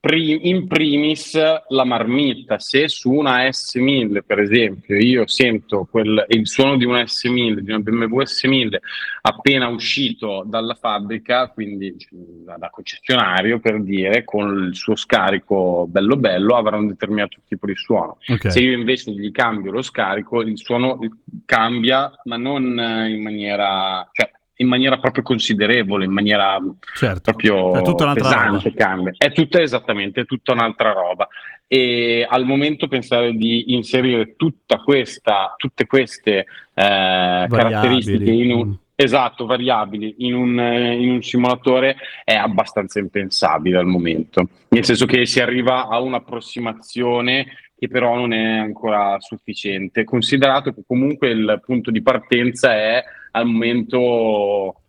Pri- 0.05 0.49
in 0.49 0.67
primis 0.67 1.35
la 1.69 1.83
marmitta, 1.83 2.59
se 2.59 2.87
su 2.87 3.11
una 3.11 3.47
S1000 3.47 4.21
per 4.23 4.37
esempio 4.39 4.95
io 4.97 5.25
sento 5.25 5.87
quel- 5.89 6.23
il 6.27 6.45
suono 6.47 6.77
di 6.77 6.85
una 6.85 7.01
S1000, 7.01 7.61
di 7.61 7.71
una 7.71 7.79
BMW 7.79 8.21
S1000 8.21 8.77
appena 9.21 9.67
uscito 9.67 10.43
dalla 10.45 10.75
fabbrica, 10.75 11.47
quindi 11.49 11.95
da, 12.11 12.55
da 12.57 12.69
concessionario 12.69 13.59
per 13.59 13.81
dire, 13.81 14.23
con 14.23 14.67
il 14.67 14.75
suo 14.75 14.95
scarico 14.95 15.87
bello 15.89 16.17
bello 16.17 16.55
avrà 16.55 16.77
un 16.77 16.85
determinato 16.85 17.39
tipo 17.47 17.65
di 17.65 17.75
suono. 17.75 18.19
Ok. 18.27 18.51
Se 18.51 18.59
io 18.59 18.77
invece 18.77 19.09
gli 19.09 19.31
cambio 19.31 19.71
lo 19.71 19.81
scarico, 19.81 20.41
il 20.41 20.59
suono 20.59 20.99
cambia, 21.45 22.11
ma 22.25 22.37
non 22.37 22.63
in 23.09 23.23
maniera, 23.23 24.07
cioè 24.11 24.29
in 24.57 24.67
maniera 24.67 24.97
proprio 24.99 25.23
considerevole, 25.23 26.05
in 26.05 26.11
maniera 26.11 26.57
Certo. 26.95 27.31
proprio 27.31 27.73
È 27.73 27.81
tutta 27.81 28.13
pesante 28.13 28.73
cambia. 28.73 29.13
È 29.17 29.31
tutta 29.31 29.61
esattamente, 29.61 30.21
è 30.21 30.25
tutta 30.25 30.53
un'altra 30.53 30.91
roba. 30.91 31.27
E 31.67 32.25
al 32.29 32.45
momento 32.45 32.87
pensare 32.87 33.33
di 33.33 33.73
inserire 33.73 34.35
tutta 34.35 34.77
questa, 34.77 35.55
tutte 35.57 35.87
queste 35.87 36.37
eh, 36.37 36.45
caratteristiche 36.73 38.31
in 38.31 38.51
un, 38.51 38.67
Mm. 38.67 38.73
esatto, 38.93 39.45
variabili 39.45 40.15
in 40.19 40.35
un, 40.35 40.59
eh, 40.59 40.93
in 40.93 41.11
un 41.11 41.21
simulatore 41.21 41.97
è 42.23 42.35
abbastanza 42.35 42.99
impensabile 42.99 43.77
al 43.77 43.87
momento. 43.87 44.47
Nel 44.69 44.85
senso 44.85 45.05
che 45.05 45.25
si 45.25 45.41
arriva 45.41 45.87
a 45.87 45.99
un'approssimazione 45.99 47.47
che 47.77 47.89
però 47.89 48.15
non 48.15 48.31
è 48.31 48.57
ancora 48.57 49.17
sufficiente, 49.19 50.05
considerato 50.05 50.71
che 50.71 50.83
comunque 50.87 51.29
il 51.29 51.61
punto 51.65 51.91
di 51.91 52.01
partenza 52.01 52.73
è 52.73 53.03
al 53.35 53.45
momento 53.45 54.79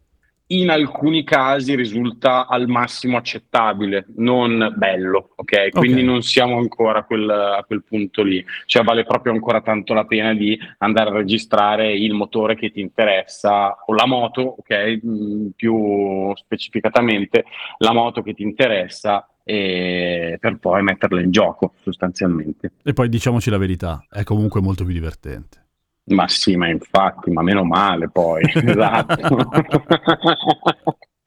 in 0.50 0.70
alcuni 0.70 1.24
casi 1.24 1.74
risulta 1.74 2.46
al 2.46 2.68
massimo 2.68 3.16
accettabile, 3.16 4.06
non 4.18 4.72
bello, 4.76 5.30
ok? 5.34 5.70
Quindi 5.70 6.02
Ok. 6.02 6.06
non 6.06 6.22
siamo 6.22 6.56
ancora 6.58 7.00
a 7.00 7.04
quel, 7.04 7.28
a 7.28 7.64
quel 7.66 7.82
punto 7.82 8.22
lì, 8.22 8.44
cioè 8.66 8.84
vale 8.84 9.04
proprio 9.04 9.32
ancora 9.32 9.60
tanto 9.60 9.92
la 9.92 10.04
pena 10.04 10.34
di 10.34 10.56
andare 10.78 11.10
a 11.10 11.14
registrare 11.14 11.92
il 11.92 12.12
motore 12.14 12.54
che 12.54 12.70
ti 12.70 12.80
interessa 12.80 13.74
o 13.86 13.92
la 13.92 14.06
moto, 14.06 14.54
ok? 14.60 15.00
Mm, 15.04 15.48
Più 15.56 16.32
specificatamente 16.36 17.44
la 17.78 17.92
moto 17.92 18.22
che 18.22 18.32
ti 18.34 18.44
interessa 18.44 19.28
e 19.42 20.36
per 20.40 20.58
poi 20.58 20.82
metterla 20.82 21.20
in 21.22 21.32
gioco 21.32 21.74
sostanzialmente. 21.82 22.72
E 22.84 22.92
poi 22.92 23.08
diciamoci 23.08 23.50
la 23.50 23.58
verità, 23.58 24.04
è 24.08 24.22
comunque 24.22 24.60
molto 24.60 24.84
più 24.84 24.92
divertente. 24.92 25.65
Ma 26.06 26.28
sì, 26.28 26.54
ma 26.56 26.68
infatti, 26.68 27.30
ma 27.30 27.42
meno 27.42 27.64
male 27.64 28.08
poi, 28.08 28.42
esatto. 28.54 29.50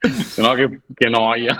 Se 0.00 0.40
no 0.40 0.52
che, 0.54 0.80
che 0.94 1.08
noia. 1.10 1.54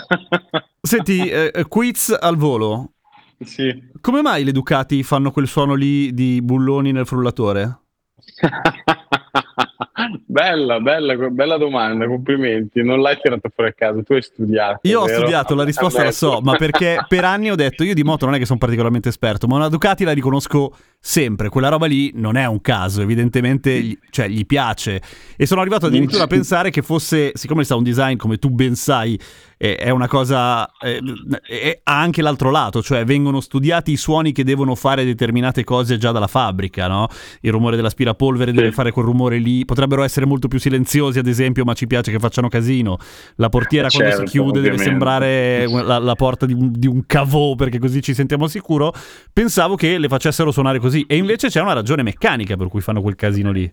Senti, 0.81 1.29
eh, 1.29 1.51
eh, 1.55 1.69
quiz 1.69 2.17
al 2.19 2.37
volo. 2.37 2.93
Sì. 3.39 3.91
Come 4.01 4.23
mai 4.23 4.45
le 4.45 4.53
Ducati 4.53 5.03
fanno 5.03 5.31
quel 5.31 5.47
suono 5.47 5.75
lì 5.75 6.15
di 6.15 6.41
bulloni 6.41 6.93
nel 6.93 7.07
frullatore? 7.07 7.81
bella, 10.27 10.81
bella, 10.81 11.15
bella 11.31 11.57
domanda, 11.57 12.07
complimenti. 12.07 12.83
Non 12.83 13.01
l'hai 13.01 13.19
tirato 13.21 13.51
fuori 13.55 13.71
a 13.71 13.73
caso, 13.73 14.03
tu 14.03 14.13
hai 14.15 14.23
studiato. 14.23 14.81
Io 14.83 15.01
ho 15.01 15.05
vero? 15.05 15.21
studiato, 15.21 15.55
la 15.55 15.65
risposta 15.65 16.03
la 16.03 16.13
so, 16.13 16.41
ma 16.43 16.57
perché 16.57 17.05
per 17.09 17.25
anni 17.25 17.51
ho 17.51 17.57
detto, 17.57 17.85
io 17.85 17.95
di 17.95 18.05
moto 18.05 18.25
non 18.25 18.35
è 18.35 18.39
che 18.39 18.47
sono 18.47 18.59
particolarmente 18.59 19.09
esperto, 19.09 19.47
ma 19.47 19.57
una 19.57 19.69
Ducati 19.69 20.05
la 20.05 20.13
riconosco 20.13 20.77
sempre, 21.03 21.49
quella 21.49 21.69
roba 21.69 21.87
lì 21.87 22.13
non 22.15 22.37
è 22.37 22.47
un 22.47 22.61
caso, 22.61 23.01
evidentemente 23.01 23.81
gli, 23.81 23.99
cioè, 24.11 24.29
gli 24.29 24.45
piace. 24.45 25.01
E 25.37 25.47
sono 25.47 25.61
arrivato 25.61 25.87
addirittura 25.87 26.25
a 26.25 26.27
pensare 26.27 26.71
che 26.71 26.83
fosse, 26.83 27.33
siccome 27.35 27.61
il 27.61 27.67
sound 27.67 27.85
design, 27.85 28.17
come 28.17 28.37
tu 28.37 28.51
ben 28.51 28.75
sai, 28.75 29.19
è 29.57 29.91
una 29.91 30.09
cosa, 30.09 30.63
ha 30.63 30.71
anche 31.85 32.23
l'altro 32.23 32.51
lato, 32.51 32.83
cioè 32.83 33.05
vengono 33.05 33.41
studiati 33.41 33.93
i 33.93 33.97
suoni 33.97 34.33
che 34.33 34.43
devono 34.43 34.75
fare 34.75 35.05
determinate 35.05 35.65
cose 35.65 35.99
già 35.99 36.13
dalla 36.13 36.29
fabbrica, 36.29 36.87
no? 36.89 37.09
Il 37.43 37.53
rumore 37.53 37.77
dell'aspirapolvere 37.77 38.53
deve 38.53 38.69
Sì. 38.69 38.75
fare 38.75 38.91
quel 38.91 39.05
rumore 39.05 39.37
lì, 39.39 39.65
potrebbero 39.91 40.03
essere 40.05 40.27
molto 40.27 40.49
più 40.49 40.59
silenziosi 40.59 41.19
ad 41.19 41.27
esempio, 41.27 41.65
ma 41.65 41.75
ci 41.75 41.87
piace 41.87 42.11
che 42.13 42.19
facciano 42.19 42.49
casino. 42.49 42.97
La 43.37 43.49
portiera 43.49 43.89
quando 43.89 44.11
Certo, 44.11 44.27
si 44.27 44.33
chiude 44.33 44.61
deve 44.61 44.75
ovviamente. 44.75 44.85
sembrare 44.91 45.65
una- 45.67 45.83
la, 45.83 45.99
la 45.99 46.15
porta 46.15 46.47
di 46.47 46.53
un, 46.53 46.71
di 46.73 46.87
un 46.87 47.05
cavò 47.07 47.55
perché 47.57 47.79
così 47.79 48.01
ci 48.01 48.15
sentiamo 48.15 48.47
sicuro. 48.47 48.93
Pensavo 49.33 49.75
che 49.75 49.99
le 49.99 50.09
facessero 50.09 50.51
suonare 50.51 50.79
così 50.79 51.05
e 51.09 51.17
invece 51.17 51.49
c'è 51.49 51.61
una 51.61 51.73
ragione 51.73 52.03
meccanica 52.03 52.57
per 52.57 52.69
cui 52.69 52.81
fanno 52.81 53.03
quel 53.03 53.17
casino 53.17 53.51
lì. 53.51 53.71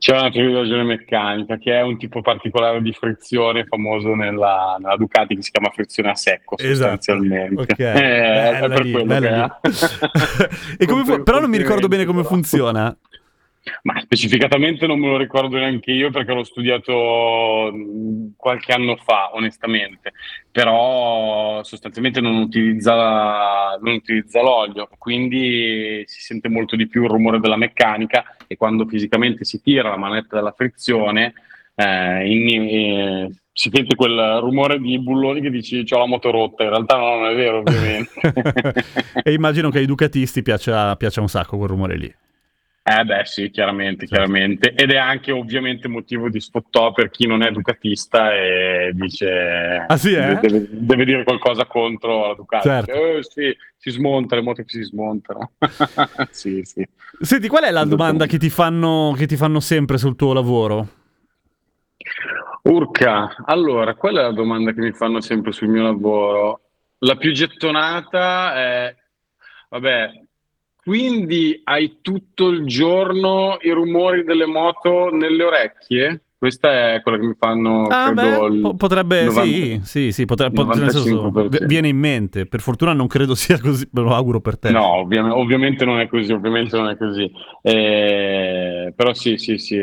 C'è 0.00 0.12
una 0.12 0.30
ragione 0.30 0.82
meccanica 0.82 1.58
che 1.58 1.72
è 1.74 1.82
un 1.82 1.98
tipo 1.98 2.22
particolare 2.22 2.80
di 2.80 2.90
frizione 2.90 3.66
famoso 3.66 4.14
nella, 4.14 4.76
nella 4.80 4.96
Ducati 4.96 5.34
che 5.36 5.42
si 5.42 5.50
chiama 5.50 5.68
frizione 5.74 6.08
a 6.08 6.14
secco 6.14 6.56
Esatto. 6.56 6.72
sostanzialmente. 7.02 7.60
Ok. 7.60 7.74
Eh, 7.78 8.58
è 8.60 8.68
per 8.68 8.82
lì, 8.82 8.92
quello 8.92 9.12
che 9.12 9.20
lì. 9.20 9.26
è. 9.26 10.86
Fu- 11.04 11.22
però 11.22 11.40
non 11.40 11.50
mi 11.50 11.58
ricordo 11.58 11.86
bene 11.88 12.06
come 12.06 12.24
funziona. 12.24 12.96
Ma 13.82 14.00
specificatamente 14.00 14.86
non 14.86 14.98
me 14.98 15.08
lo 15.08 15.16
ricordo 15.16 15.56
neanche 15.56 15.92
io 15.92 16.10
perché 16.10 16.32
l'ho 16.32 16.44
studiato 16.44 17.70
mh, 17.72 18.32
qualche 18.36 18.72
anno 18.72 18.96
fa, 18.96 19.34
onestamente. 19.34 20.12
Però 20.50 21.62
sostanzialmente 21.62 22.20
non 22.20 22.36
utilizza, 22.36 23.76
non 23.80 23.94
utilizza 23.94 24.40
l'olio, 24.42 24.88
quindi 24.98 26.02
si 26.06 26.20
sente 26.20 26.48
molto 26.48 26.76
di 26.76 26.88
più 26.88 27.04
il 27.04 27.10
rumore 27.10 27.38
della 27.38 27.56
meccanica 27.56 28.36
e 28.46 28.56
quando 28.56 28.86
fisicamente 28.86 29.44
si 29.44 29.60
tira 29.60 29.90
la 29.90 29.96
manetta 29.96 30.36
della 30.36 30.52
frizione 30.52 31.34
eh, 31.74 32.30
in- 32.30 32.48
eh, 32.48 33.30
si 33.52 33.70
sente 33.72 33.94
quel 33.94 34.38
rumore 34.40 34.78
di 34.78 34.98
bulloni 34.98 35.40
che 35.40 35.50
dici 35.50 35.84
c'ho 35.84 35.98
la 35.98 36.06
moto 36.06 36.30
rotta. 36.30 36.64
In 36.64 36.70
realtà 36.70 36.96
no, 36.96 37.16
non 37.16 37.30
è 37.30 37.34
vero, 37.34 37.58
ovviamente. 37.58 38.12
e 39.22 39.32
immagino 39.32 39.70
che 39.70 39.78
ai 39.78 39.86
Ducatisti 39.86 40.42
piaccia, 40.42 40.96
piaccia 40.96 41.20
un 41.20 41.28
sacco 41.28 41.56
quel 41.56 41.68
rumore 41.68 41.96
lì. 41.96 42.14
Eh 42.92 43.04
beh 43.04 43.24
sì, 43.24 43.50
chiaramente, 43.50 44.04
chiaramente. 44.04 44.74
Ed 44.74 44.90
è 44.90 44.96
anche 44.96 45.30
ovviamente 45.30 45.86
motivo 45.86 46.28
di 46.28 46.40
sfottò 46.40 46.90
per 46.90 47.08
chi 47.08 47.24
non 47.24 47.42
è 47.42 47.52
ducatista 47.52 48.34
e 48.34 48.90
dice... 48.94 49.84
Ah, 49.86 49.96
sì, 49.96 50.12
eh? 50.12 50.34
deve, 50.40 50.66
deve 50.70 51.04
dire 51.04 51.22
qualcosa 51.22 51.66
contro 51.66 52.26
la 52.26 52.34
Ducati. 52.34 52.66
Certo. 52.66 52.92
Eh, 52.92 53.22
sì, 53.22 53.56
si 53.76 53.90
smonta, 53.90 54.34
le 54.34 54.42
moto 54.42 54.62
che 54.62 54.68
si 54.70 54.82
smontano. 54.82 55.52
sì, 56.30 56.62
sì. 56.64 56.84
Senti, 57.20 57.46
qual 57.46 57.62
è 57.62 57.70
la 57.70 57.84
domanda 57.84 58.26
che 58.26 58.38
ti 58.38 58.50
fanno, 58.50 59.14
che 59.16 59.26
ti 59.26 59.36
fanno 59.36 59.60
sempre 59.60 59.96
sul 59.96 60.16
tuo 60.16 60.32
lavoro? 60.32 60.88
Urca, 62.62 63.36
allora, 63.44 63.94
qual 63.94 64.16
è 64.16 64.22
la 64.22 64.32
domanda 64.32 64.72
che 64.72 64.80
mi 64.80 64.92
fanno 64.92 65.20
sempre 65.20 65.52
sul 65.52 65.68
mio 65.68 65.84
lavoro? 65.84 66.62
La 66.98 67.14
più 67.14 67.30
gettonata 67.30 68.54
è, 68.56 68.96
vabbè, 69.68 70.10
quindi 70.90 71.60
hai 71.62 71.98
tutto 72.02 72.48
il 72.48 72.66
giorno 72.66 73.58
i 73.60 73.70
rumori 73.70 74.24
delle 74.24 74.44
moto 74.44 75.08
nelle 75.12 75.44
orecchie? 75.44 76.22
Questa 76.36 76.94
è 76.94 77.00
quella 77.02 77.18
che 77.18 77.26
mi 77.26 77.34
fanno, 77.38 77.86
Ah, 77.86 78.10
credo, 78.12 78.48
beh, 78.50 78.74
potrebbe, 78.76 79.24
90 79.26 79.42
sì, 79.44 79.80
sì, 79.84 80.10
sì, 80.10 80.24
potre- 80.24 80.50
pot- 80.50 80.74
nel 80.74 80.90
senso, 80.90 81.30
95%. 81.30 81.48
v- 81.48 81.66
viene 81.66 81.86
in 81.86 81.96
mente. 81.96 82.46
Per 82.46 82.60
fortuna 82.60 82.92
non 82.92 83.06
credo 83.06 83.36
sia 83.36 83.60
così, 83.60 83.86
me 83.92 84.00
lo 84.02 84.12
auguro 84.14 84.40
per 84.40 84.58
te. 84.58 84.70
No, 84.72 84.94
ovvia- 84.96 85.36
ovviamente 85.36 85.84
non 85.84 86.00
è 86.00 86.08
così, 86.08 86.32
ovviamente 86.32 86.76
non 86.76 86.88
è 86.88 86.96
così. 86.96 87.30
Eh, 87.62 88.92
però 88.96 89.12
sì, 89.14 89.36
sì, 89.36 89.58
sì. 89.58 89.78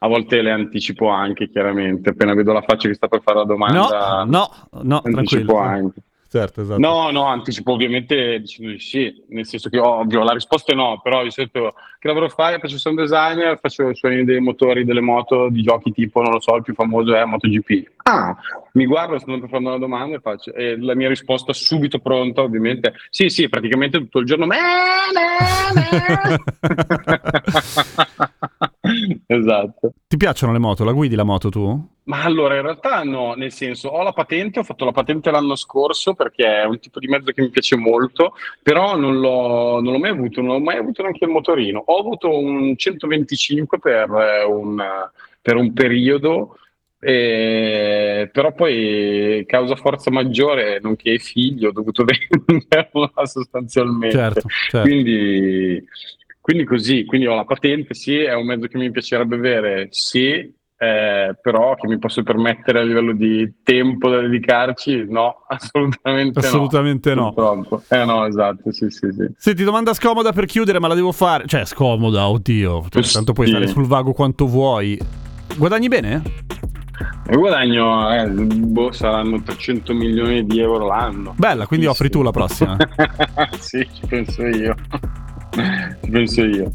A 0.00 0.06
volte 0.06 0.40
le 0.40 0.52
anticipo 0.52 1.08
anche, 1.08 1.50
chiaramente. 1.50 2.10
Appena 2.10 2.32
vedo 2.34 2.52
la 2.52 2.62
faccia 2.62 2.86
che 2.86 2.94
sta 2.94 3.08
per 3.08 3.22
fare 3.22 3.38
la 3.38 3.44
domanda, 3.44 4.24
no, 4.24 4.50
no, 4.70 4.82
no, 4.82 5.00
anticipo 5.02 5.58
anche. 5.58 6.00
Certo, 6.30 6.60
esatto. 6.60 6.78
No, 6.78 7.10
no, 7.10 7.24
anticipo 7.24 7.72
ovviamente 7.72 8.40
dicendo 8.40 8.72
di 8.72 8.78
sì, 8.78 9.24
nel 9.28 9.46
senso 9.46 9.70
che 9.70 9.78
ovvio, 9.78 10.22
la 10.22 10.34
risposta 10.34 10.72
è 10.72 10.74
no, 10.74 11.00
però 11.02 11.22
di 11.22 11.30
solito 11.30 11.74
che 11.98 12.06
lavoro 12.06 12.28
fai? 12.28 12.58
Faccio 12.58 12.76
sound 12.76 12.98
designer, 12.98 13.58
faccio 13.58 13.94
suoni 13.94 14.24
dei 14.24 14.38
motori 14.38 14.84
delle 14.84 15.00
moto 15.00 15.48
di 15.48 15.62
giochi 15.62 15.90
tipo, 15.90 16.20
non 16.20 16.32
lo 16.32 16.40
so, 16.40 16.54
il 16.56 16.62
più 16.62 16.74
famoso 16.74 17.14
è 17.14 17.24
MotoGP. 17.24 17.90
Ah, 18.10 18.34
mi 18.72 18.86
guardo, 18.86 19.18
sto 19.18 19.38
per 19.38 19.50
fare 19.50 19.62
una 19.62 19.76
domanda 19.76 20.16
e 20.16 20.20
faccio, 20.20 20.54
e 20.54 20.78
la 20.78 20.94
mia 20.94 21.08
risposta 21.08 21.52
subito 21.52 21.98
pronta, 21.98 22.40
ovviamente. 22.40 22.94
Sì, 23.10 23.28
sì, 23.28 23.50
praticamente 23.50 23.98
tutto 23.98 24.20
il 24.20 24.26
giorno. 24.26 24.46
Esatto. 29.26 29.92
Ti 30.06 30.16
piacciono 30.16 30.52
le 30.52 30.58
moto? 30.58 30.82
La 30.82 30.92
guidi 30.92 31.14
la 31.14 31.24
moto 31.24 31.50
tu? 31.50 31.88
Ma 32.04 32.22
allora, 32.22 32.56
in 32.56 32.62
realtà 32.62 33.02
no, 33.02 33.34
nel 33.34 33.52
senso, 33.52 33.88
ho 33.90 34.02
la 34.02 34.12
patente, 34.12 34.60
ho 34.60 34.62
fatto 34.62 34.86
la 34.86 34.92
patente 34.92 35.30
l'anno 35.30 35.56
scorso 35.56 36.14
perché 36.14 36.62
è 36.62 36.64
un 36.64 36.78
tipo 36.80 36.98
di 36.98 37.06
mezzo 37.06 37.30
che 37.32 37.42
mi 37.42 37.50
piace 37.50 37.76
molto, 37.76 38.32
però 38.62 38.96
non 38.96 39.20
l'ho, 39.20 39.82
non 39.82 39.92
l'ho 39.92 39.98
mai 39.98 40.10
avuto, 40.12 40.40
non 40.40 40.52
ho 40.52 40.60
mai 40.60 40.78
avuto 40.78 41.02
neanche 41.02 41.26
il 41.26 41.30
motorino. 41.30 41.82
Ho 41.84 41.98
avuto 41.98 42.34
un 42.34 42.74
125 42.74 43.78
per 43.78 44.08
un, 44.48 44.82
per 45.42 45.56
un 45.56 45.72
periodo 45.74 46.56
eh, 47.00 48.28
però 48.32 48.52
poi 48.52 49.44
causa 49.46 49.76
forza 49.76 50.10
maggiore, 50.10 50.80
nonché 50.80 51.10
ai 51.10 51.18
figli, 51.18 51.64
ho 51.64 51.72
dovuto 51.72 52.04
venderla 52.06 53.24
sostanzialmente. 53.24 54.16
Certo, 54.16 54.48
certo. 54.70 54.88
Quindi, 54.88 55.84
quindi 56.40 56.64
così, 56.64 57.04
quindi 57.04 57.26
ho 57.26 57.34
la 57.34 57.44
patente, 57.44 57.94
sì, 57.94 58.18
è 58.18 58.34
un 58.34 58.46
mezzo 58.46 58.66
che 58.66 58.78
mi 58.78 58.90
piacerebbe 58.90 59.36
avere, 59.36 59.88
sì, 59.90 60.56
eh, 60.80 61.36
però 61.40 61.74
che 61.74 61.88
mi 61.88 61.98
posso 61.98 62.22
permettere 62.22 62.78
a 62.78 62.82
livello 62.82 63.12
di 63.12 63.52
tempo 63.62 64.08
da 64.08 64.20
dedicarci, 64.20 65.06
no, 65.08 65.44
assolutamente, 65.48 66.38
assolutamente 66.46 67.14
no. 67.14 67.32
no. 67.36 67.82
Eh 67.88 68.04
no, 68.04 68.26
esatto, 68.26 68.72
sì, 68.72 68.88
sì, 68.88 69.08
sì. 69.10 69.26
Senti, 69.36 69.64
domanda 69.64 69.92
scomoda 69.94 70.32
per 70.32 70.46
chiudere, 70.46 70.78
ma 70.80 70.88
la 70.88 70.94
devo 70.94 71.12
fare. 71.12 71.46
Cioè, 71.46 71.64
scomoda, 71.64 72.28
oddio. 72.28 72.86
Cioè, 72.88 73.02
tanto 73.02 73.32
puoi 73.32 73.48
stare 73.48 73.66
sul 73.66 73.86
vago 73.86 74.12
quanto 74.12 74.46
vuoi. 74.46 74.98
Guadagni 75.56 75.88
bene? 75.88 76.22
Il 77.30 77.36
guadagno 77.36 78.10
eh, 78.10 78.26
boh, 78.26 78.90
saranno 78.90 79.42
300 79.42 79.92
milioni 79.92 80.46
di 80.46 80.60
euro 80.60 80.86
l'anno. 80.86 81.34
Bella, 81.36 81.66
quindi 81.66 81.84
sì, 81.84 81.92
offri 81.92 82.06
sì. 82.06 82.12
tu 82.12 82.22
la 82.22 82.30
prossima. 82.30 82.76
sì, 83.60 83.86
ci 83.92 84.06
penso 84.06 84.46
io. 84.46 84.74
ci 86.02 86.10
penso 86.10 86.44
io. 86.44 86.72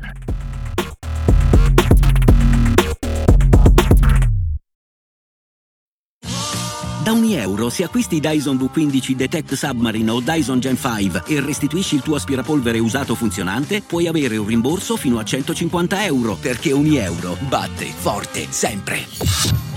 Da 7.03 7.11
ogni 7.11 7.33
euro, 7.35 7.69
se 7.69 7.83
acquisti 7.83 8.19
Dyson 8.19 8.55
V15 8.55 9.11
Detect 9.13 9.53
Submarine 9.55 10.11
o 10.11 10.21
Dyson 10.21 10.59
Gen 10.59 10.77
5 10.77 11.23
e 11.25 11.41
restituisci 11.41 11.95
il 11.95 12.01
tuo 12.01 12.15
aspirapolvere 12.15 12.77
usato 12.77 13.15
funzionante, 13.15 13.81
puoi 13.81 14.05
avere 14.05 14.37
un 14.37 14.45
rimborso 14.45 14.97
fino 14.97 15.17
a 15.17 15.23
150 15.23 16.05
euro, 16.05 16.37
perché 16.39 16.71
ogni 16.71 16.97
euro 16.97 17.35
batte 17.49 17.85
forte 17.85 18.45
sempre. 18.51 19.72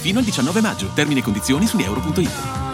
Fino 0.00 0.18
al 0.18 0.24
19 0.24 0.60
maggio. 0.62 0.90
Termini 0.94 1.20
e 1.20 1.22
condizioni 1.22 1.66
su 1.66 1.78
euro.it. 1.78 2.69